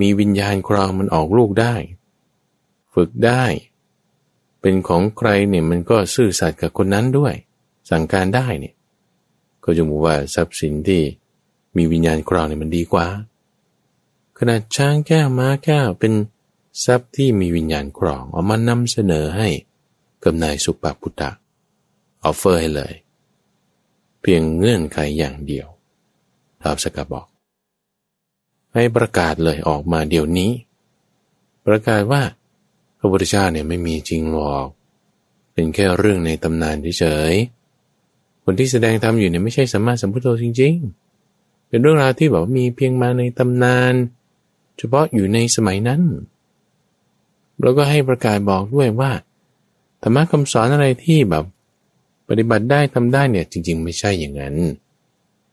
[0.00, 1.74] มีวิญญาณครองมันออกลูกได้
[2.94, 3.44] ฝึกได้
[4.60, 7.34] เป็นของใครเนี่ยมันก็ซื่อสัตย์กับคนนั้นด้วย
[7.90, 8.74] สั่งการได้เนี่ย
[9.64, 11.02] ก็จะบอกว่าทรัพย์สินที่
[11.76, 13.06] มีวิญญาณครองเนี่ยมันดีกว่า
[14.38, 16.12] ขนาดช้างแก้วม้าแก้วเป็น
[16.84, 19.48] ทรัพย์ที่มีวิญญาณครองเอามานำเสนอให้
[20.22, 21.30] กับนายสุปปุตตะ
[22.24, 22.94] ออฟเฟอร์ให้เลย
[24.20, 25.68] เพียงเงื่อนไขอย่างเดียว
[26.60, 27.26] ท้าวสกบอก
[28.74, 30.50] ให้ประกาศเลยออกมาเดี๋ยวนี้
[31.66, 32.22] ประกาศว่า
[32.98, 34.66] พระพุทธเจ้าเนี่ยไม่มีจริงหรอก
[35.52, 37.34] เป็นแค่เรื่องในตำนานเฉย
[38.44, 40.74] คนที่แสดงธรรมอยู่เนี่ยไม่ใช่สัมมาสัมพุทโธจริง
[41.22, 43.92] ๆ เป็นเรื่องราวที่แบบมีเพียงมาในตำนาน
[44.76, 46.02] เฉพาะอยู่ในสมัยนั้น
[47.62, 49.12] แล้วก็ให้ประกาศบอกด้วยว่า
[50.02, 51.44] ธรรมะคำสอนอะไรที่แบบ
[52.28, 54.56] ปฏิบัติได้ทำได้เนี่ยจริง ๆ ไม่ใช่อย่างนั้น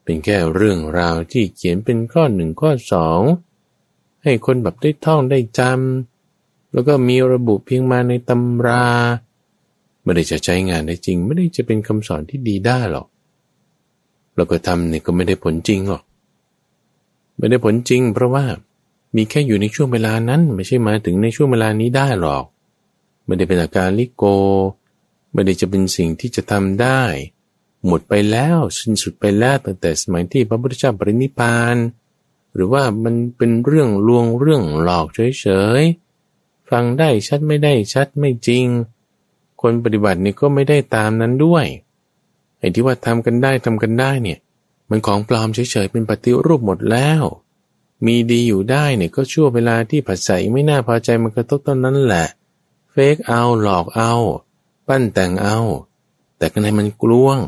[0.04, 3.22] เป็นแค่เรื่องราวที่เขียนเป็นข้อหนึ่งข้อสอง
[4.24, 8.86] ให้คนแบบได้ท่องได้จำแล้วก็มีระบุเพียงมาในตำรา
[10.04, 13.08] ไม่ได้จะใช้งานได้จริง ไม่ได้จะเป็นคำสอนที่ดีได้หรอก
[14.36, 16.04] เราก็ทำเนี่ยก็ไม่ได้ผลจริงหรอก
[17.38, 18.46] ไม่ได้ผลจริงเพราะว่า
[19.16, 22.44] มีแค่อยู่ในช่วงเวลานั้น ไม่ใช่มาถึงในช่วงเวลานี้ได้หรอก
[23.26, 24.24] ไม่ได้เป็นอาการลิโก
[25.34, 27.02] ไม่ได้จะเป็นสิ่งที่จะทำได้
[27.88, 31.76] หมดไปแล้วสิ้นสุดไปแล้วตั้งแต่สมัยที่พระพุทธเจ้าปรินิพาน
[32.54, 35.48] หรือว่ามันเป็นเรื่องลวงเรื่องหลอกเฉ
[35.80, 38.66] ยๆฟังได้ชัดไม่ได้ชัดไม่จริง
[39.62, 41.66] คนปฏิบัตินี่ก็ไม่ได้ตามนั้นด้วย
[42.60, 44.40] ไอ้ที่ว่าทำกันได้ทำกันได้เนี่ย
[44.90, 47.24] มันของปลอมเฉยๆเป็นปฏิรูปหมดแล้ว
[48.06, 52.26] มีดีอยู่ได้เนี่ยก็ชั่วเวลาที่ผัสสะไม่น่าพอใจมันกระทบตอนนั้นแหละ
[52.92, 54.14] เฟกเอาหลอกเอา
[54.88, 55.58] ปั้นแต่งเอา
[56.38, 57.40] แต่กันในมันกลวง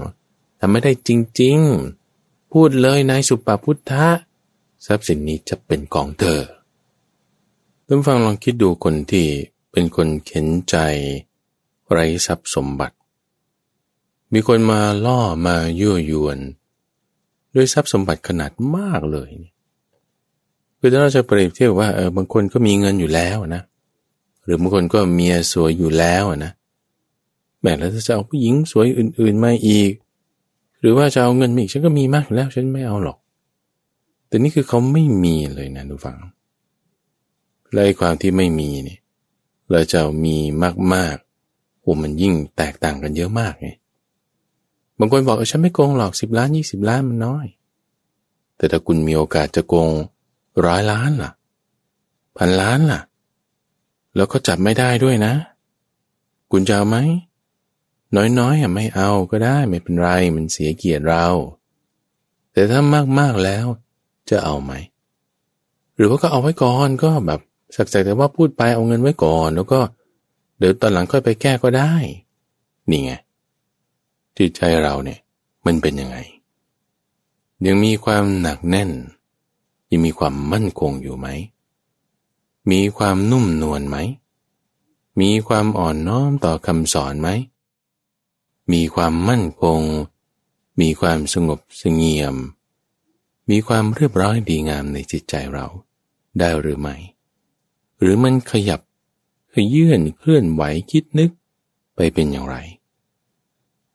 [0.59, 1.09] ทำไม่ได้จ
[1.41, 1.59] ริง
[2.05, 4.07] ๆ พูดเลยนายสุปาพุทธะ
[4.85, 6.41] ทรัพย์สินนี้จะเป็นของเธอ
[7.85, 9.27] ท่านฟังลองคิดดูคนที่
[9.71, 10.75] เป็นคนเข็นใจ
[11.91, 12.95] ไร้ทรัพย์สมบัติ
[14.33, 16.39] มีคนมาล่อมายั่วยวน
[17.55, 19.31] ด้วยทรัพย์สมบัติขนาดมากเลย
[20.85, 23.61] คือถ้าเราจะเปรียบเทียบว่าเออบางคนก็มีเงินอยู่แล้วนะ
[24.43, 26.51] หรือบางคนก็เมียสวยอยู่แล้วนะ
[27.61, 29.91] แม้แล้วจะเอาผู้หญิงสวยอื่น ๆมาอีก
[30.79, 33.17] หรือว่าจะเอาเงินมาอีกฉันก็มีมากแล้วฉันไม่เอาหรอก
[34.27, 36.17] แต่นี่คือเขาไม่มีเลยนะทุกฝัง
[37.71, 38.99] และความที่ไม่มีเนี่ย
[39.71, 40.37] เราจะมี
[40.93, 41.17] มาก
[41.81, 43.69] โอ้มันยิ่งแตกต่างกันเยอะมากไง
[44.99, 47.45] บางคนบอกฉันไม่โกงหรอกสิบล้านยี่สิบล้านมันน้อย
[48.57, 49.91] แต่ถ้าคุณมีโอกาสจะโกง
[50.65, 51.31] ร้อยล้านล่ะ
[52.37, 53.01] พันล้านล่ะ
[54.15, 55.33] แล้วก็จับไม่ได้ด้วยนะ
[56.51, 56.97] คุณจะเอาไหม
[58.39, 61.25] น้อยๆอะไม่เอาก็ได้ไม่เป็นไรมันเสียเกียรติเรา
[62.53, 62.81] แต่ถ้า
[63.19, 63.65] มากๆแล้ว
[64.29, 64.73] จะเอาไหม
[65.95, 67.39] หรือว่าก็เอาไว้ก่อนก็แบบ
[67.75, 69.79] สักแต่ว่าพูดไปเอาเงินไว้ก่อน แล้วก็
[70.57, 71.93] เดี๋ยวตอนหลังค่อยไปแก้ก็ได้
[72.89, 73.11] นี่ไง
[74.37, 75.19] จิตใจเราเนี่ย
[75.65, 76.17] มันเป็นยังไง
[77.65, 78.89] ยังมีความหนักแน่น
[79.89, 81.27] ยังมีความมั่นคงอยู่ไหม
[82.71, 83.97] มีความนุ่มนวลไหม
[85.21, 87.29] มีความอ่อนน้อมต่อคำสอนไหม
[88.73, 89.81] มีความมั่นคง
[90.81, 92.35] มีความสงบสงเงียม
[93.49, 95.67] มีความเรียบร้อยดีงามในจิตใจเรา
[96.39, 96.95] ได้หรือไม่
[97.99, 98.81] หรือมันขยับ
[99.53, 101.31] ขยื่นเคลื่อนไหวคิดนึก
[101.95, 102.55] ไปเป็นอย่างไร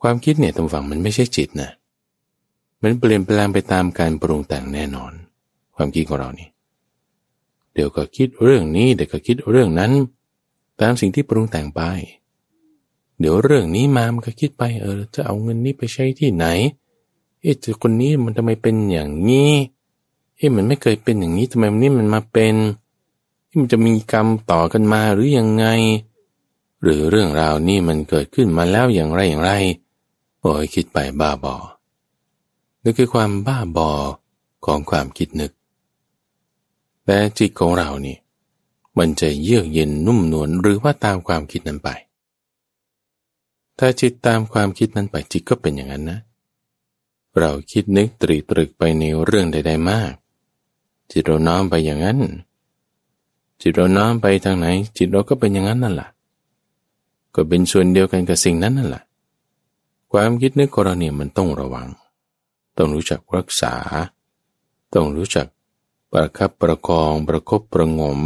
[0.02, 1.70] ความคิดเนี่ยตรงฝั่งมันไม่ใช่จิตนะ
[2.82, 5.12] มันเปลี่ยนแปลงไปตามการปรุงแต่งแน่นอน
[5.80, 6.48] ความคิดของเรานี่
[7.74, 9.92] เดี๋ยวก็คิดเรื่องนี้เดี๋ยวก็คิดเรื่องนั้น
[10.80, 11.80] ตามสิ่งที่ปรุงแต่งไป
[13.18, 16.46] เดี๋ยวเรื่องนี้มามันก็คิดไปเออจะเอาเงินนี้ไปใช้ที่ไหน
[17.40, 19.52] เอ๊ะคนนี้มันทำไมเป็นอย่างนี้
[20.36, 22.54] เอ๊ะมันไม่เคยเป็นอย่างนี้ทำไมวันนี้มันมาเป็น
[23.48, 25.66] ที่มันจะมีกรรมต่อกันมาหรือยังไง
[26.82, 29.52] หรือเรื่องราวนี้มันเกิดขึ้นมาแล้วอย่างไรอย่างไร
[30.40, 31.56] โอ้ยคิดไปบ้าบอ
[32.82, 33.90] นี่คือความบ้าบอ
[34.64, 35.52] ของความคิดนึก
[37.12, 38.16] แต่จิตของเรานี่
[38.98, 41.88] มันจะเยือกเย็นนุ่มนวลหรือว่าตามความคิดนั้นไป
[43.78, 46.18] ถ้าจิตตามความคิดนั้นไปจิตก็เป็นอย่างนั้นนะ
[47.38, 50.12] เราคิดนึกตรีตรึกไปในเรื่องใด ๆมาก
[51.10, 52.18] จิตเราน้อมไปอย่างนั้น
[53.60, 56.10] จิตเราน้อมไปทางไหน จิตเราก็เป็นอย่างนั้นนั่นแหละ
[57.34, 59.04] ก็เป็นส่วนเดียวกันกับสิ่งนั้นนั่นแหละ
[60.12, 61.88] ความคิดนึกของเราเนี่ยมันต้องระวัง
[62.76, 63.74] ต้องรู้จักรักษา
[64.94, 65.48] ต้องรู้จัก
[66.12, 68.20] ประคับประคองประคบประงม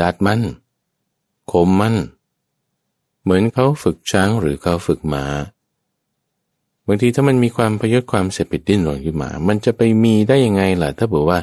[0.00, 0.40] ดัดมัน
[1.52, 1.96] คมมัน
[3.22, 5.24] เหมือนเขาฝึกช้างหรือเขาฝึกหมา
[6.86, 11.38] บางทีถ้ามันมีความพยศความเสพติดดิ้นรนขึ้นมา มันจะไปมีได้ยังไงล่ะ ถ้าบอกว่า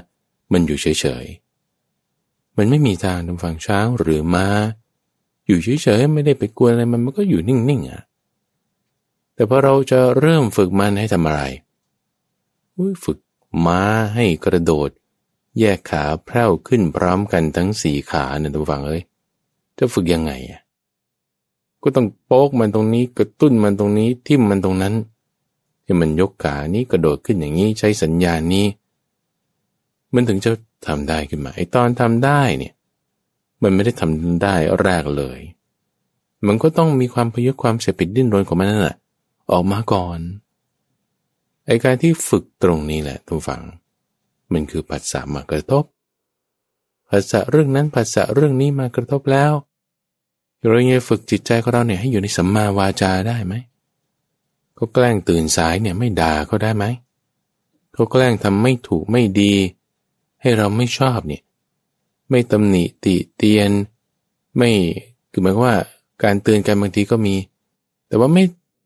[0.51, 4.47] มันอยู่เฉยๆ มันไม่มีทางทำฟังช้างหรือมา้า
[5.47, 8.01] อยู่เฉยๆไม่ได้ไปกวนอะไรมันมันก็อยู่นิ่งๆอะ
[9.35, 11.41] แต่พอเราจะเริ่มฝึกมันให้ทำอะไร
[13.03, 13.17] ฝึก
[13.65, 13.81] ม้า
[14.15, 14.89] ให้กระโดด
[15.59, 19.01] แยกขาแพร่วขึ้นพร้อมกันทั้งสี่ขาเนี่ยตัวฟังเอ้ย
[19.77, 20.61] จะฝึกยังไงอะ
[21.83, 24.93] ก็ต้องโป๊กมันตรงนี้กระตุ้นมันตรงนี้ทิ่มมันตรงนั้น
[25.85, 28.65] ที่มันยกขานี้กระโดดขึ้นอย่างนี้ใช้สัญญาณนี้
[30.13, 30.51] มันถึงจะ
[30.87, 32.73] ทำได้ขึ้นมาไอตอนทำได้เนี่ย
[33.63, 35.39] มันไม่ได้ทำได้แรกเลย
[36.47, 38.97] มันก็ต้องมีความพยศความเสียปิดดิ้นรนของมันนั่นแหละ
[39.51, 40.19] ออกมาก่อน
[41.67, 43.61] ไอการที่ฝึกตรงนี้แหละทุกฝัง
[44.53, 45.83] มันคือปัสสามากระทบ
[47.09, 49.51] ภาษาเรื่องนั้นภาษาเรื่องนี้มากระทบแล้ว
[50.59, 53.53] เราจะฝึกจิตใจของเราเนี่ยให้อยู่ในสัมมาวาจาได้ไหม
[54.75, 56.85] เขาแกล้งตื่นสายเนี่ยไม่ด่าเขาได้ไหม
[57.93, 59.53] เขาแกล้งทำไม่ถูกไม่ดี
[60.41, 61.41] ให้เราไม่ชอบเนี่ย
[62.29, 63.71] ไม่ตำหนิติเตียน
[64.57, 64.71] ไม่
[65.31, 65.75] คือหมายว่า
[66.23, 67.35] การเตือนกันบางทีก็มี
[68.07, 68.43] แต่ว่าไม่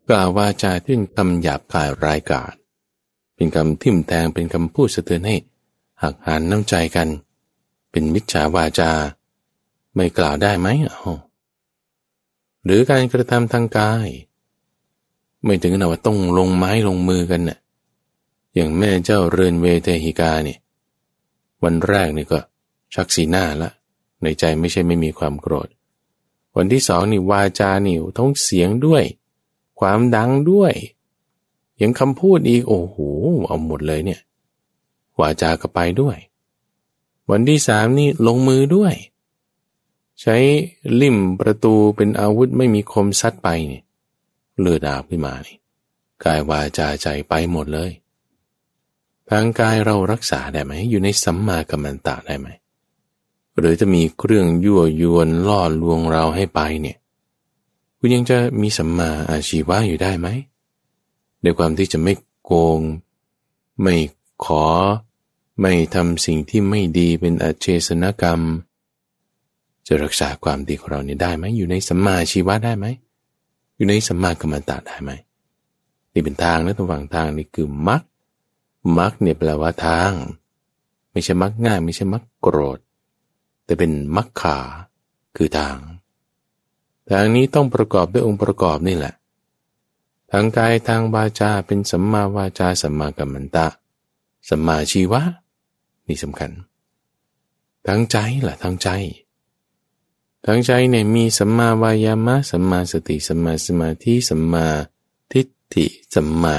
[0.09, 2.53] กล่าววาจาที่เป็นคำหยาบคายรายกาศ
[3.35, 5.35] เป็นคำทิ่มแทงเป็นคำพูดสะเทือนให้
[6.01, 7.07] หักหานน้ำใจกัน
[7.91, 8.91] เป็นมิจฉาวาจา
[9.95, 11.13] ไม่กล่าวได้ไหมอ๋อ
[12.65, 14.07] หรือการกระทำทางกาย
[15.43, 17.59] ไม่ถึงขนาดว่าต้องลงไม้ลงมือกันนะ่ะ
[18.55, 20.59] อย่างแม่เจ้าเรือนเวเทหิกาเนี่ย
[21.63, 22.39] วันแรกนี่ก็
[22.93, 23.69] ชักสีหน้าละ
[24.21, 25.67] ในใจไม่ใช่ไม่มีความโกรธ
[26.55, 29.03] วันที่สองนี่วาจานี่ท้องเสียงด้วย
[29.79, 30.73] ความดังด้วย
[31.81, 32.97] ยังคำพูดอีกโอ้โห
[33.47, 34.19] เอาหมดเลยเนี่ย
[35.19, 36.17] วาจาก็ไปด้วย
[37.31, 38.93] วันที่สามนี่ลงมือด้วย
[40.21, 40.37] ใช้
[41.01, 43.83] ลิ่มประตูเป็นอาวุธไม่มีคมซัดไปเนี่ย
[44.59, 45.57] เลือดอาบขึ้นมานี่
[46.23, 47.91] กายวาจาใจไปหมดเลย
[49.29, 52.47] ทางกายเรารักษาได้ไหม อยู่ในสัมมากัมมันตะได้ไหม
[53.57, 56.97] หรือจะมีเครื่องยั่วยวนล่อลวงเราให้ไปเนี่ย
[57.97, 60.27] คุณยังจะมีสัมมาอาชีวะอยู่ได้ไหม
[61.41, 62.13] ในความที่จะไม่
[62.43, 62.79] โกง
[63.81, 63.95] ไม่
[64.43, 64.65] ขอ
[65.61, 68.41] ไม่ทำสิ่งที่ไม่ดีเป็นอาเชสนกรรม
[69.87, 72.85] จะรักษาความดีของเราเนี่ยได้ไหมอยู่ในสัมมาอาชีวะได้ไหม
[73.75, 75.11] อยู่ในสัมมากรรมตาได้ไหม
[76.13, 78.01] นี่เป็นทางนะระหว่างทางนี่คือมัก
[78.97, 80.11] มักเนี่ยแปลว่าทาง
[81.11, 82.79] ไม่ใช่มักง่าย ไม่ใช่มักโกรธ
[83.65, 84.57] แต่เป็นมักขา
[85.37, 85.77] คือทาง
[87.09, 89.13] ทางนี้ต้องประกอบด้วยองค์ประกอบนี่แหละ
[90.31, 93.67] ทางกายทางวาจาเป็นสัมมาวาจาสัมมากัมมันตะ
[94.49, 95.21] สัมมาชีวะ
[96.07, 96.51] นี่สำคัญ
[97.87, 98.89] ทางใจล่ะทางใจ
[100.45, 104.67] ทางใจเนี่ยมีสัมมาวายามะสัมมาสติสัมมาสมาธิสัมมา
[105.31, 106.57] ทิฏฐิสัมมา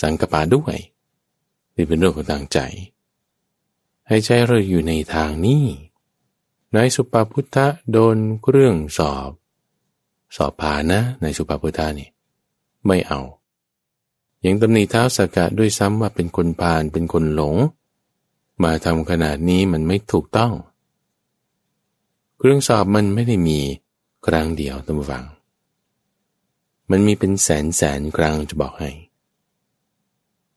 [0.00, 0.78] สังกปะด้วย
[1.74, 2.58] นี่เป็นเรื่องของทางใจ
[4.06, 5.64] ให้ใจเราอยู่ในทางนี้
[6.74, 8.16] นายสุปาพุทธะโดน
[8.50, 9.30] เรื่องสอบ
[10.36, 12.08] สอบผ่านนะในสุภาพุทธานี่
[12.86, 13.20] ไม่เอา
[14.40, 17.56] อย่างตำหนิเท้าสากะด้วยซ้ำว่าเป็นคนพาลเป็นคนหลง
[18.64, 20.52] มาทำขนาดนี้มันไม่ถูกต้อง
[22.38, 23.58] เครื่องสอบมันไม่ได้มี
[24.26, 25.24] ครั้งเดียวท่านผู้ฟัง
[26.90, 28.90] มันมีเป็นแสนแสนครั้งจะบอกให้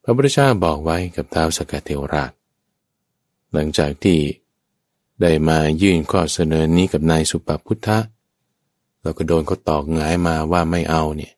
[0.03, 2.31] พระพุทธเจ้าบอกไว้กับท้าวสกเทวราช
[3.53, 4.19] หลังจากที่
[5.21, 7.99] ได้มายื่นข้อเสนอนี้กับนายสุปพุทธะ
[9.01, 11.33] เราก็โดนเขาตอกงายมาว่าไม่เอาเนี่ย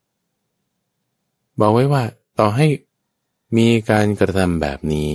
[1.60, 2.04] บอกไว้ว่า
[2.40, 2.68] ต่อให้
[3.58, 5.10] มีการกระทำแบบนี้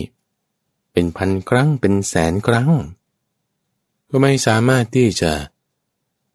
[0.99, 2.70] เป็นพันครั้งเป็นแสนครั้ง
[4.09, 5.32] ก็ไม่สามารถที่จะ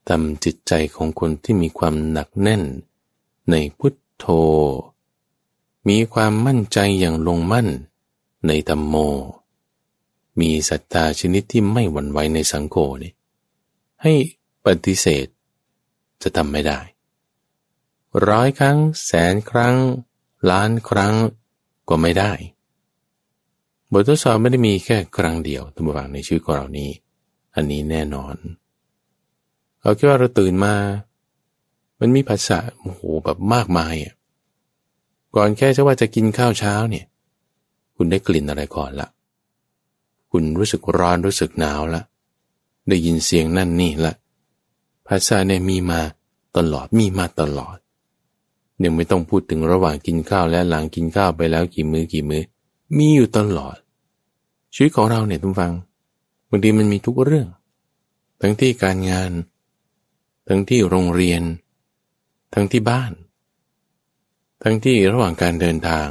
[0.09, 2.64] ทำจิตใจของคนที่มีความหนักแน่น
[3.51, 4.26] ในพุทโธ
[5.89, 7.68] มีความมั่นใจอย่างลงมั่น
[8.47, 8.95] ในธรรมโม
[10.39, 13.14] มีศรัทธาชนิดที่ไม่หวั่นไหวในสังโฆนี่
[14.01, 14.14] ให้
[14.66, 15.28] ปฏิเสธ
[16.22, 16.80] จะทำไม่ได้
[18.28, 19.76] ร้อยครั้ง แสนครั้ง
[20.49, 21.16] ล้านครั้ง
[21.91, 22.34] ก็ไม่ได้
[23.94, 26.89] บททดสอบไม่ได้มีแค่ครั้งเดียวตัวอย่างในชีวิตของเรานี้
[27.56, 28.36] อันนี้แน่นอน
[29.82, 30.76] เอาแค่ว่าเราตื่นมา
[32.00, 34.14] มันมีภาษาโอ้โหแบบมากมายอะ
[35.36, 37.06] ก่อนแค่จะว่าจะกินข้าวเช้าเนี่ย
[37.96, 39.08] คุณได้กลิ่นอะไรก่อนละ
[40.32, 42.02] คุณรู้สึกร้อนรู้สึกหนาวละ
[42.89, 44.14] ได้ยินเสียงนั่นนี่ละ
[45.08, 46.02] ภาษาเนี่ยมีมา
[46.58, 47.78] ตลอดมีมาตลอด
[48.84, 52.44] ยังไม่ต้องพูดถึงระหว่างกินข้าวและหลังกินข้าวไปแล้วกี่มือ้อกี่มือ้อ
[52.98, 53.76] มีอยู่ตลอด
[54.74, 55.74] ชีวิตของเราเนี่ยทุกฟัง
[56.50, 57.48] บางทีมันมีทุกเรื่อง
[58.42, 59.32] ทั้งที่การงาน
[60.48, 61.42] ทั้งที่โรงเรียน
[62.54, 63.12] ทั้งที่บ้าน
[64.64, 66.08] ทั้งที่ระหว่างการเดินทาง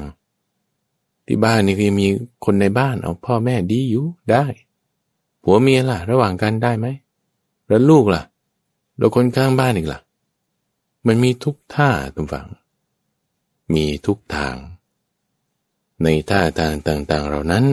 [1.26, 2.06] ที่บ้านนี่คือมี
[2.44, 4.44] คนในบ้านเอาพ่อแม่ดีอยู่ได้
[5.42, 6.86] ผัวเมียล่ะ ระหว่างกันได้ไหม
[7.68, 8.22] แล้วลูกล่ะ
[8.98, 10.00] แล้วคนข้างบ้านอีกล่ะ
[11.06, 12.48] มันมีทุกท่าทุกฝัง
[13.74, 14.56] มีทุกทาง
[16.02, 17.64] ในท่าทางต่างๆเหล่านั้น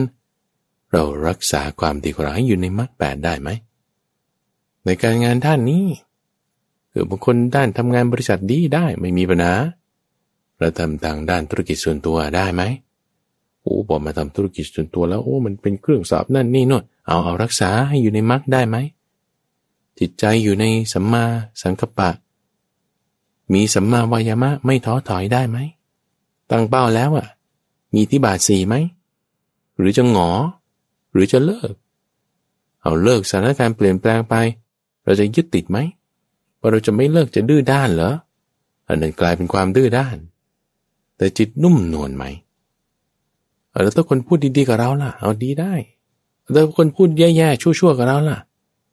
[0.92, 3.48] เรารักษาความดีของเราให้อยู่ในมรรคแปดได้ไหม
[4.84, 5.84] ในการงานด้านนี้
[6.92, 9.54] คือบางคนด้านทำงานบริษัทดีได้ไม่มีปัญหา
[10.58, 12.62] เราทำทางด้านธุรกิจส่วนตัวได้ไหม
[13.62, 18.76] โอ้บอกมาทำธุรกิจส่วนตัวแล้วโอ้มันเป็นเครื่องสอบนั่นนี่นู่นเอาเอารักษาให้อยู่ในมรรคได้ไหม
[19.98, 21.24] จิตใจอยู่ในสัมมา
[21.62, 22.10] สังกัปปะ
[23.52, 25.58] มีสัมมาวายามะไม่ท้อถอยได้ไหม
[26.50, 27.26] ตั้งเป้าแล้วอะ
[27.94, 28.74] มีที่บาทสี่ไหม
[29.76, 30.30] หรือจะหงอ
[31.12, 31.72] หรือจะเลิก
[32.82, 34.34] เอาเลิกสถานการณ์เปลี่ยนแปลงไป
[35.04, 35.78] เราจะยึดติดไหม
[36.58, 38.12] ว่าเราจะไม่เลิกจะดื้อด้านเหรอ
[38.88, 40.16] อันนั้นกลายเป็นความดื้อด้าน
[41.16, 42.24] แต่จิตนุ่มนวลไหม
[43.82, 45.74] แล้วถ้าคนพูดดีๆกับเราล่ะ เอาดีได้
[46.52, 48.38] แล้วคนพูดแย่ๆชั่วๆกับเราล่ะ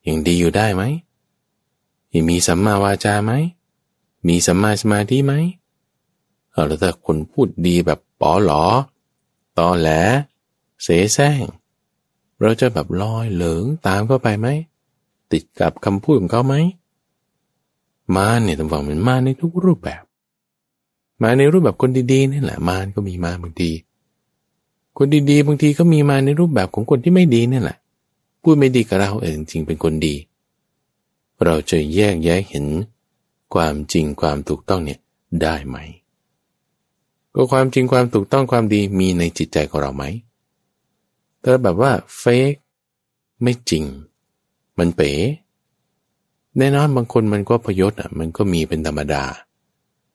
[0.08, 0.84] ยังดีอยู่ได้ไหม
[2.30, 3.32] มีสัมมาวาจาไหม
[4.28, 5.34] มีสัมมาสมาธิไหม
[6.52, 8.64] เอาแล้วถ้าคนพูดดีแบบปอหลอ
[9.58, 9.90] ตอแหล
[10.84, 11.42] เสแสร้ง
[12.42, 14.48] เราจะแบบลอยเหลิงตามเข้าไปไหม
[15.32, 16.56] ติดกับคำพูดของเขาไหม
[18.16, 20.04] มารเนี่ยต้องฟังเหมือนมาในทุกรูปแบบ
[21.24, 23.72] มาในรูปแบบคนดีๆนี่แหละมานก็มีมาบางที
[24.98, 27.78] คนดีๆ บางทีก็มีมาในรูปแบบของคนที่ไม่ดีนี่แหละ
[28.42, 30.16] พูดไม่ดีกับเราเองจริงเป็นคนดี
[31.44, 32.66] เราจะแยกแยะเห็น
[33.54, 35.00] ความจริงความถูกต้องเนี่ย
[35.42, 35.78] ได้ไหม
[37.34, 40.06] ก็ความจริงความถูกต้องความดีมีในจิตใจของเราไหม
[41.42, 42.54] แต่แบบว่าเฟก
[43.44, 43.86] ไม่จริง
[44.80, 45.12] มันเป๋
[46.58, 49.24] แน่นอนบางคนมันก็พยศอะ มันก็มีเป็นธรรมดา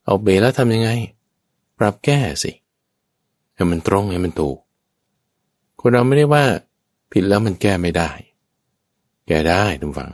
[0.05, 0.91] เอาเบแล้วทำยังไง
[1.79, 2.53] ปรับแก้สิ
[3.55, 4.59] ให้มันตรงให้มันถูก
[5.81, 6.45] คนเราไม่ได้ว่า
[7.13, 8.11] ผิดแล้วมันแก้ไม่ได้
[9.27, 10.13] แก้ได้ทุกฝัง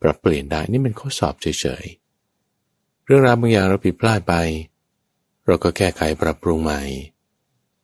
[0.00, 4.34] ปรับเปลี่ยนได้นี่เป็นข้อสอบเฉยๆ เรื่องราวบางอย่างเราผิดพลาดไป
[5.46, 6.80] เราก็แก้ไขปรับปรุงใหม่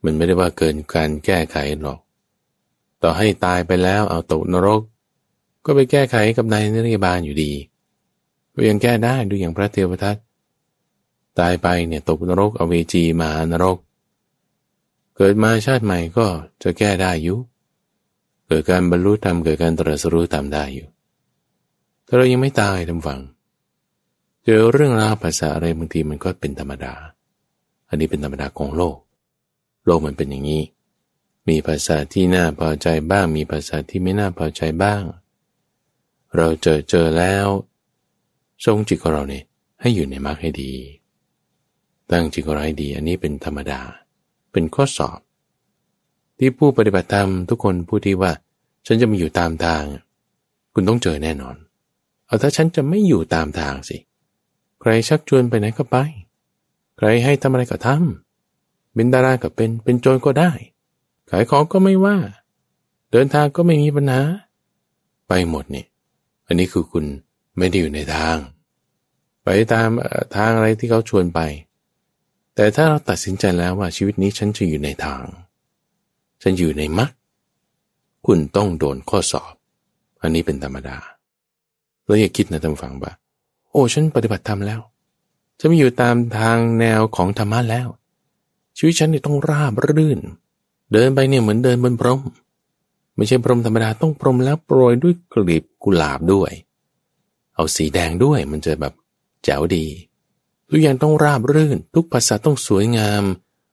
[0.05, 2.01] มันไม่ได้ว่าเกินการแก้ไขหรอก
[3.03, 4.83] ต่อให้ตายไปแล้วเอาตกนรก
[5.65, 7.53] ก็ไปแก้ไขกับนายนิรยาบาลอยู่ดี
[8.55, 10.17] ก็ยังแก้ได้ดูอย่างพระเทวทัต
[11.41, 13.79] ตายไปเนี่ยตกนรกอเวจีมานรก
[15.17, 16.27] เกิดมาชาติใหม่ก็
[16.63, 17.39] จะแก้ได้อยู่
[18.47, 20.89] เกิดการบรรลุธรรมเกิดการตรัสรู้ธรรมได้อยู่
[22.07, 23.21] ถ้าเรายังไม่ตายทำฝัง
[24.45, 26.95] เจอเรื่องราวภาษาอะไรบางทีมันก็เป็นธรรมดา
[27.89, 28.97] อันนี้เป็นธรรมดาของโลก
[29.87, 30.63] โลกมันเป็นอย่างนี้
[31.51, 35.03] มีภาษาที่น่าพอใจบ้าง มีภาษาที่ไม่น่าพอใจบ้าง
[36.37, 37.47] เราเจอเจอแล้ว
[38.65, 39.45] ทรงจิตของเราเนี่ย
[39.81, 40.73] ให้อยู่ในมรรคให้ดี
[42.11, 43.81] ตั้งจิตของเราให้ดี อันนี้เป็นธรรมดา
[44.53, 45.21] เป็นข้อสอบ
[46.39, 48.33] ที่ผู้ปฏิบัติธรรมทุกคนพูดที่ว่า
[48.87, 49.83] ฉันจะมาอยู่ตามทาง
[50.73, 51.57] คุณต้องเจอแน่นอน
[52.27, 53.97] เอาถ้าฉันจะไม่อยู่ตามทางสิ
[54.81, 55.97] ใครชักชวนไปไหนก็ไป
[56.97, 60.51] ใครให้ทำอะไรก็ทำเป็นดาราก็เป็น เป็นโจรก็ได้
[61.31, 62.17] ขายของก็ไม่ว่า
[63.11, 64.21] เดินทางก็ไม่มีปัญหา
[65.29, 65.85] ไปหมดนี่
[66.47, 67.05] อันนี้คือคุณ
[67.57, 68.37] ไม่ได้อยู่ในทาง
[69.45, 69.89] ไปตาม
[70.37, 71.41] ทางอะไรที่เขาชวนไป
[72.55, 75.25] แต่ถ้าเราตัดสินใจแล้วว่าชีวิตนี้ฉันจะอยู่ในทาง
[76.43, 77.11] ฉันอยู่ในมรรค
[78.27, 79.53] คุณต้องโดนข้อสอบ
[80.23, 80.97] อันนี้เป็นธรรมดา
[82.05, 83.13] แล้วอย่าคิดนะท่านฟังว่า
[83.71, 84.81] โอ้ฉันปฏิบัติธรรมแล้ว
[85.59, 87.89] จะไม่อยู่ตามทางแนวของธรรมะแล้ว
[88.77, 90.21] ชีวิตฉันเนี่ยต้องราบรื่น
[90.93, 92.21] เดินไปเนี่ยเหมือนเดินบนพรม
[93.17, 96.53] ไม่ใช่พรมธรรมดาต้องพรมแล้วโปรยด้วยกลีบกุหลาบด้วย
[97.55, 98.95] เอาสีแดงด้วยมันจะแบบ
[99.45, 99.85] แจ๋วดี
[100.69, 103.25] ทุกอย่างต้องราบรื่น ทุกภาษาต้องสวยงาม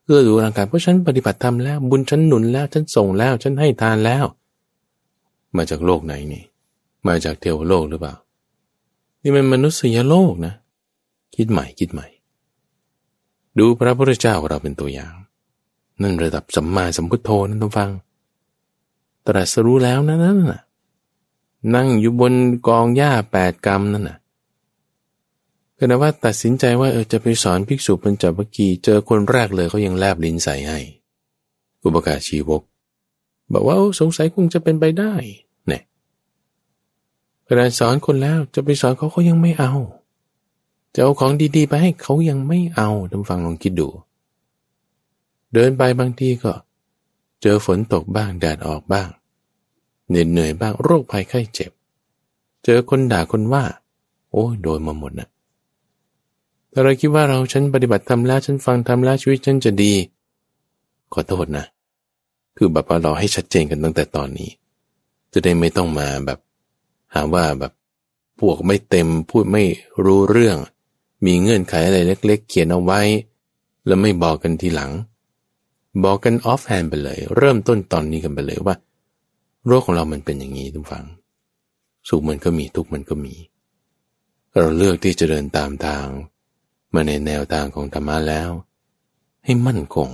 [0.04, 4.24] เอื้อดูร่างกายเพราะฉันปฏิบัติธรรมแล้ว บุญฉันหนุนแล้วฉันส่งแล้ว ฉันให้ทานแล้ว
[5.56, 6.44] มาจากโลกไหนนี่
[7.08, 8.14] มาจากเทวโลกหรือเปล่า
[9.22, 10.54] นี่มันมนุษยโลกนะ
[11.36, 12.06] คิดใหม่คิดใหม่
[13.58, 15.14] ดูพระพุทธเจ้าเราเป็นตัวอย่าง
[16.02, 17.90] นั่นระดับสัมมาสัมพุทโธนั่นต้องฟัง
[19.26, 20.20] ตรัสรู้แล้วนั่น
[20.50, 20.60] น่ะ
[21.74, 22.34] นั่งอยู่บน
[22.66, 24.18] กองหญ้าแปดกรรมนั่นน่ะ
[25.76, 30.78] ก็นะว่าตัดสินใจว่าเออจะไปสอนภิกษุปัญจวัคคีย์เจอคนแรกเลยเขายังแลบลิ้นใส่ให้
[31.82, 32.62] อุปการชีวก
[33.52, 35.14] บอกว่าสงสัยคงจะเป็นไปได้
[35.68, 35.82] เนี่ย
[37.46, 39.72] ขณะสอนคนแล้วจะไปสอนเขาเขายังไม่เอา
[40.94, 43.88] จะเอาของดีๆ ไปให้เขายังไม่เอาท่านฟังลองคิดดู
[45.54, 46.52] เดินไปบางทีก็
[47.42, 49.08] เจอฝนตกบ้างแดดออกบ้าง
[50.08, 51.70] เหนื่อยเหนื่อยบ้างโรคภัยไข้เจ็บ
[52.64, 53.64] เจอคนด่าคนว่า
[54.32, 55.28] โอ้ยโดนมาหมดนะ
[56.70, 59.92] แต่เราคิดว่าเราฉันปฏิบัติทำแล้วฉันฟังทำแล้วชีวิตฉันจะดี
[61.12, 61.64] ขอโทษนะ
[62.56, 64.50] คือแบบว่าเราให้ชัดเจนกันตั้งแต่ตอนนี้
[65.32, 66.38] จะได้ไม่ต้องมาแบบ
[67.14, 67.72] หาว่าแบบ
[68.38, 69.64] พวกไม่เต็มพูดไม่
[70.04, 70.56] รู้เรื่อง
[71.26, 73.00] มีเงื่อนไขอะไรเล็ก ๆ เขียนเอาไว้
[73.86, 74.90] แล้วไม่บอกกันทีหลัง
[76.04, 78.74] บอกกันออฟแฮนไปเลย เริ่มต้นตอนนี้กันไปเลยว่า
[79.66, 81.06] โรคของเรามันเป็นอย่างนี้ทุกฝัง
[82.08, 83.34] สุขมันก็มีทุกมันก็มี
[84.56, 86.06] เราเลือกที่จะเดินตามทาง
[86.94, 88.50] มาในแนวทางของธรรมะแล้ว
[89.44, 90.08] ให้มั่นคง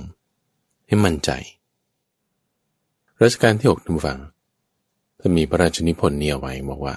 [0.87, 1.31] ให้มั่นใจ
[3.21, 4.19] รัชกาลที่หกทุกฝัง
[5.19, 6.95] ถ้ามีพระราชนิพนธ์เนี่ยไว้บอกว่า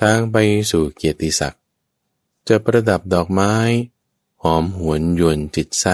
[0.00, 0.36] ทางไป
[0.70, 1.62] สู่เกียรติศักดิ์
[2.48, 3.54] จะประดับดอกไม้
[4.42, 5.86] หอมหวนยวนจิตไซ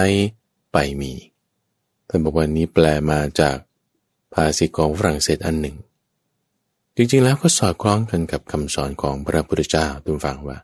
[0.71, 1.13] ไปมี
[2.13, 3.57] ท่านบอกว่านี้แปลมาจาก
[4.33, 5.77] ภาษิตของฝรั่งเศสอันหนึ่ง
[6.95, 10.57] จริงๆแล้วก็สอดคล้องกันกับคำสอนของพระพุทธเจ้าทุกฝังว่า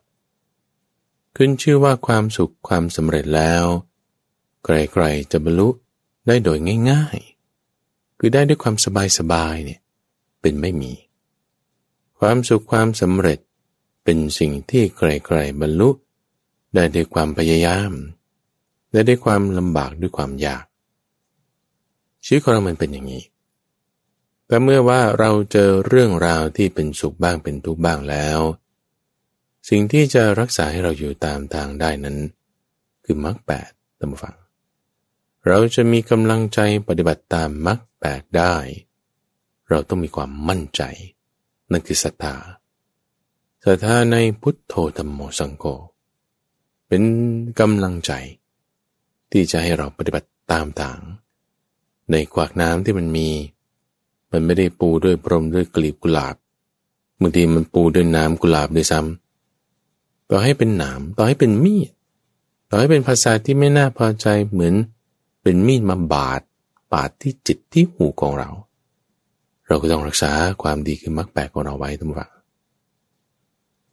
[1.35, 3.65] ขึ้นชื่อว่าความสุขความสำเร็จแล้ว
[4.63, 5.69] ใครๆจะบรรลุ
[6.27, 6.57] ได้โดย
[6.91, 7.17] ง่าย
[7.69, 8.75] ๆ คือได้ด้วยความ
[9.17, 9.79] สบายๆเนี่ย
[10.41, 10.93] เป็นไม่มี
[12.19, 13.39] ความสุขความสำเร็จ
[14.03, 15.89] เป็นสิ่งที่ใครๆบรรลุ
[16.73, 17.91] ได้ด้วยความพยายาม
[18.91, 20.65] ได้ด้วยความลำบากด้วยความยาก
[22.29, 23.23] ชีวิตของเรามันเป็นอย่างนี้
[24.47, 28.39] แต่เมื่อว่าเราเจอเรื่องราวที่เป็นสุขบ้างเป็นทุกข์บ้างแล้ว
[29.69, 32.17] สิ่งที่จะรักษาให้เราอยู่ตามทางได้นั้น
[33.05, 33.69] คือมรรคแปด
[33.99, 34.35] ตามฟัง
[35.47, 38.55] เราจะมีกำลังใจปฏิบัติตามมรรคแปดได้
[39.69, 40.81] เราต้องมีความมั่นใจ
[41.71, 42.35] นั่นคือศรัทธา
[43.65, 45.65] ศรัทธาในพุทโธธรรมโมสังโฆ
[46.87, 47.03] เป็น
[47.59, 48.11] กำลังใจ
[49.31, 50.99] ที่จะให้เราปฏิบัติตามทาง
[52.11, 53.29] ในขวากน้ำที่มันมี
[54.31, 56.35] มันไม่ได้ปูด้วยพรมด้วยกลีบกุหลาบ
[57.21, 61.89] บางทีมันปูด้วยน้ำกุหลาบด้วยซ้ำต่อให้เป็นหนามต่อให้เป็นมีด
[62.69, 64.73] ต่อให้เป็นภาษาที่ไม่น่าพอใจเหมือน
[65.43, 66.41] เป็นมีดมาบาด
[66.93, 68.49] บาดที่จิตที่หูของเรา
[69.67, 70.31] เราก็ต้องรักษา
[70.61, 72.31] ความดีคือมรรคแปดของเราไว้ทุกฝัง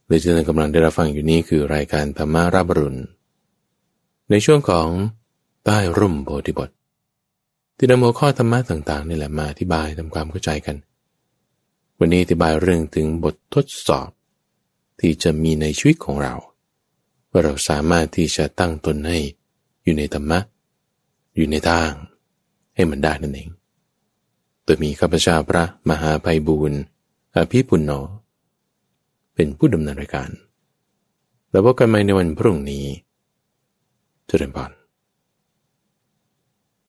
[0.07, 3.01] เลยที่ท่านกำลังได้รับฟังอยู่นี้คือรายการธรรมารับรุณ
[4.31, 4.89] ในช่วงของ
[5.65, 6.71] ใต้ร่มโพธิบท
[7.85, 10.77] ที่นำหัวข้อธรรมะต่างๆนี่แหละมาอธิบายทำความเข้าใจกัน
[11.99, 14.09] วันนี้อธิบายเรื่องถึงบททดสอบ
[15.01, 16.35] ที่จะมีในชีวิตของเรา
[17.31, 19.19] ว่าเราสามารถที่จะตั้งตนให้
[19.85, 20.39] อยู่ในธรรมะ
[21.37, 21.91] อยู่ในทาง
[22.75, 23.49] ให้มันได้นั่นเอง
[24.65, 26.81] โดยมีข้าพเจ้าพระมหาภัยบูรณ์
[27.37, 27.93] อภิปุณโญ
[29.35, 30.31] เป็นผู้ดำเนินรายการ
[31.51, 32.85] แล้วพบกันใหม่ในวันพรุ่งนี้
[34.29, 34.73] เจริญพร